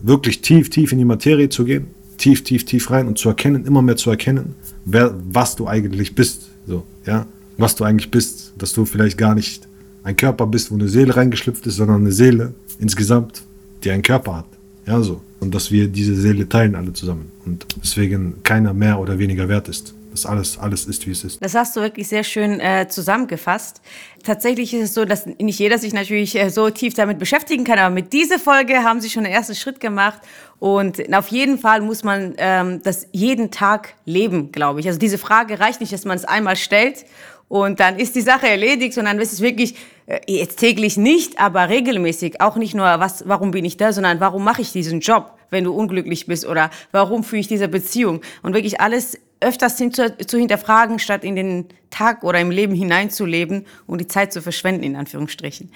wirklich 0.00 0.40
tief, 0.40 0.70
tief 0.70 0.92
in 0.92 0.98
die 0.98 1.04
Materie 1.04 1.48
zu 1.50 1.64
gehen, 1.64 1.88
tief, 2.16 2.42
tief, 2.42 2.64
tief 2.64 2.90
rein 2.90 3.06
und 3.06 3.18
zu 3.18 3.28
erkennen, 3.28 3.66
immer 3.66 3.82
mehr 3.82 3.96
zu 3.96 4.10
erkennen, 4.10 4.54
wer, 4.86 5.14
was 5.30 5.56
du 5.56 5.68
eigentlich 5.68 6.14
bist, 6.14 6.48
so, 6.66 6.84
ja, 7.06 7.26
was 7.58 7.74
du 7.76 7.84
eigentlich 7.84 8.10
bist, 8.10 8.54
dass 8.58 8.72
du 8.72 8.84
vielleicht 8.86 9.18
gar 9.18 9.34
nicht 9.34 9.68
ein 10.02 10.16
Körper 10.16 10.46
bist, 10.46 10.70
wo 10.70 10.74
eine 10.74 10.88
Seele 10.88 11.14
reingeschlüpft 11.14 11.66
ist, 11.66 11.76
sondern 11.76 12.00
eine 12.00 12.12
Seele 12.12 12.54
insgesamt, 12.78 13.42
die 13.82 13.90
einen 13.90 14.02
Körper 14.02 14.38
hat, 14.38 14.46
ja, 14.86 15.00
so. 15.02 15.20
Und 15.40 15.54
dass 15.54 15.70
wir 15.70 15.88
diese 15.88 16.16
Seele 16.16 16.48
teilen 16.48 16.74
alle 16.74 16.94
zusammen 16.94 17.30
und 17.44 17.66
deswegen 17.82 18.36
keiner 18.42 18.72
mehr 18.72 18.98
oder 18.98 19.18
weniger 19.18 19.46
wert 19.46 19.68
ist 19.68 19.94
dass 20.14 20.26
alles, 20.26 20.58
alles 20.58 20.86
ist, 20.86 21.04
wie 21.06 21.10
es 21.10 21.24
ist. 21.24 21.42
Das 21.42 21.54
hast 21.54 21.74
du 21.74 21.80
wirklich 21.80 22.06
sehr 22.06 22.22
schön 22.22 22.60
äh, 22.60 22.86
zusammengefasst. 22.88 23.80
Tatsächlich 24.22 24.72
ist 24.72 24.82
es 24.82 24.94
so, 24.94 25.04
dass 25.04 25.26
nicht 25.26 25.58
jeder 25.58 25.76
sich 25.76 25.92
natürlich 25.92 26.36
äh, 26.36 26.50
so 26.50 26.70
tief 26.70 26.94
damit 26.94 27.18
beschäftigen 27.18 27.64
kann, 27.64 27.80
aber 27.80 27.92
mit 27.92 28.12
dieser 28.12 28.38
Folge 28.38 28.84
haben 28.84 29.00
sie 29.00 29.10
schon 29.10 29.24
den 29.24 29.32
ersten 29.32 29.56
Schritt 29.56 29.80
gemacht. 29.80 30.20
Und 30.60 31.12
auf 31.12 31.28
jeden 31.28 31.58
Fall 31.58 31.80
muss 31.80 32.04
man 32.04 32.34
ähm, 32.38 32.80
das 32.84 33.08
jeden 33.10 33.50
Tag 33.50 33.94
leben, 34.04 34.52
glaube 34.52 34.78
ich. 34.78 34.86
Also 34.86 35.00
diese 35.00 35.18
Frage 35.18 35.58
reicht 35.58 35.80
nicht, 35.80 35.92
dass 35.92 36.04
man 36.04 36.16
es 36.16 36.24
einmal 36.24 36.54
stellt 36.54 37.04
und 37.48 37.80
dann 37.80 37.98
ist 37.98 38.14
die 38.14 38.20
Sache 38.20 38.48
erledigt, 38.48 38.94
sondern 38.94 39.18
es 39.18 39.32
ist 39.32 39.40
wirklich 39.40 39.74
äh, 40.06 40.20
jetzt 40.26 40.58
täglich 40.58 40.96
nicht, 40.96 41.40
aber 41.40 41.68
regelmäßig. 41.68 42.40
Auch 42.40 42.56
nicht 42.56 42.74
nur, 42.74 42.84
was, 42.84 43.28
warum 43.28 43.50
bin 43.50 43.64
ich 43.64 43.76
da, 43.76 43.92
sondern 43.92 44.20
warum 44.20 44.44
mache 44.44 44.62
ich 44.62 44.72
diesen 44.72 45.00
Job, 45.00 45.32
wenn 45.50 45.64
du 45.64 45.72
unglücklich 45.72 46.26
bist 46.26 46.46
oder 46.46 46.70
warum 46.92 47.24
führe 47.24 47.40
ich 47.40 47.48
diese 47.48 47.68
Beziehung 47.68 48.20
und 48.42 48.54
wirklich 48.54 48.80
alles 48.80 49.18
öfters 49.44 49.78
hin 49.78 49.92
zu, 49.92 50.16
zu 50.18 50.38
hinterfragen, 50.38 50.98
statt 50.98 51.24
in 51.24 51.36
den 51.36 51.68
Tag 51.90 52.24
oder 52.24 52.40
im 52.40 52.50
Leben 52.50 52.74
hineinzuleben 52.74 53.66
und 53.86 54.00
die 54.00 54.06
Zeit 54.06 54.32
zu 54.32 54.42
verschwenden, 54.42 54.82
in 54.82 54.96
Anführungsstrichen. 54.96 55.70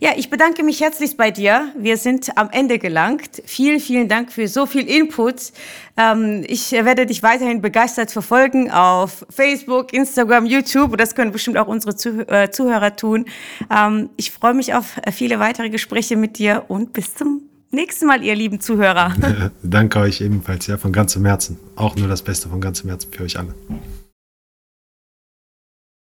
Ja, 0.00 0.10
ich 0.16 0.28
bedanke 0.28 0.64
mich 0.64 0.80
herzlich 0.80 1.16
bei 1.16 1.30
dir. 1.30 1.72
Wir 1.76 1.96
sind 1.96 2.36
am 2.36 2.50
Ende 2.50 2.78
gelangt. 2.78 3.42
Vielen, 3.46 3.78
vielen 3.78 4.08
Dank 4.08 4.32
für 4.32 4.48
so 4.48 4.66
viel 4.66 4.88
Input. 4.88 5.52
Ähm, 5.96 6.44
ich 6.46 6.72
werde 6.72 7.06
dich 7.06 7.22
weiterhin 7.22 7.62
begeistert 7.62 8.10
verfolgen 8.10 8.70
auf 8.70 9.24
Facebook, 9.30 9.92
Instagram, 9.92 10.46
YouTube. 10.46 10.96
Das 10.96 11.14
können 11.14 11.30
bestimmt 11.30 11.56
auch 11.56 11.68
unsere 11.68 11.94
Zuh 11.94 12.20
äh, 12.22 12.50
Zuhörer 12.50 12.96
tun. 12.96 13.26
Ähm, 13.70 14.10
ich 14.16 14.32
freue 14.32 14.54
mich 14.54 14.74
auf 14.74 15.00
viele 15.12 15.38
weitere 15.38 15.70
Gespräche 15.70 16.16
mit 16.16 16.38
dir 16.38 16.64
und 16.68 16.92
bis 16.92 17.14
zum 17.14 17.49
nächsten 17.70 18.06
Mal, 18.06 18.22
ihr 18.22 18.34
lieben 18.34 18.60
Zuhörer. 18.60 19.14
Danke 19.62 20.00
euch 20.00 20.20
ebenfalls, 20.20 20.66
ja, 20.66 20.76
von 20.76 20.92
ganzem 20.92 21.24
Herzen. 21.24 21.58
Auch 21.76 21.96
nur 21.96 22.08
das 22.08 22.22
Beste 22.22 22.48
von 22.48 22.60
ganzem 22.60 22.90
Herzen 22.90 23.12
für 23.12 23.24
euch 23.24 23.38
alle. 23.38 23.54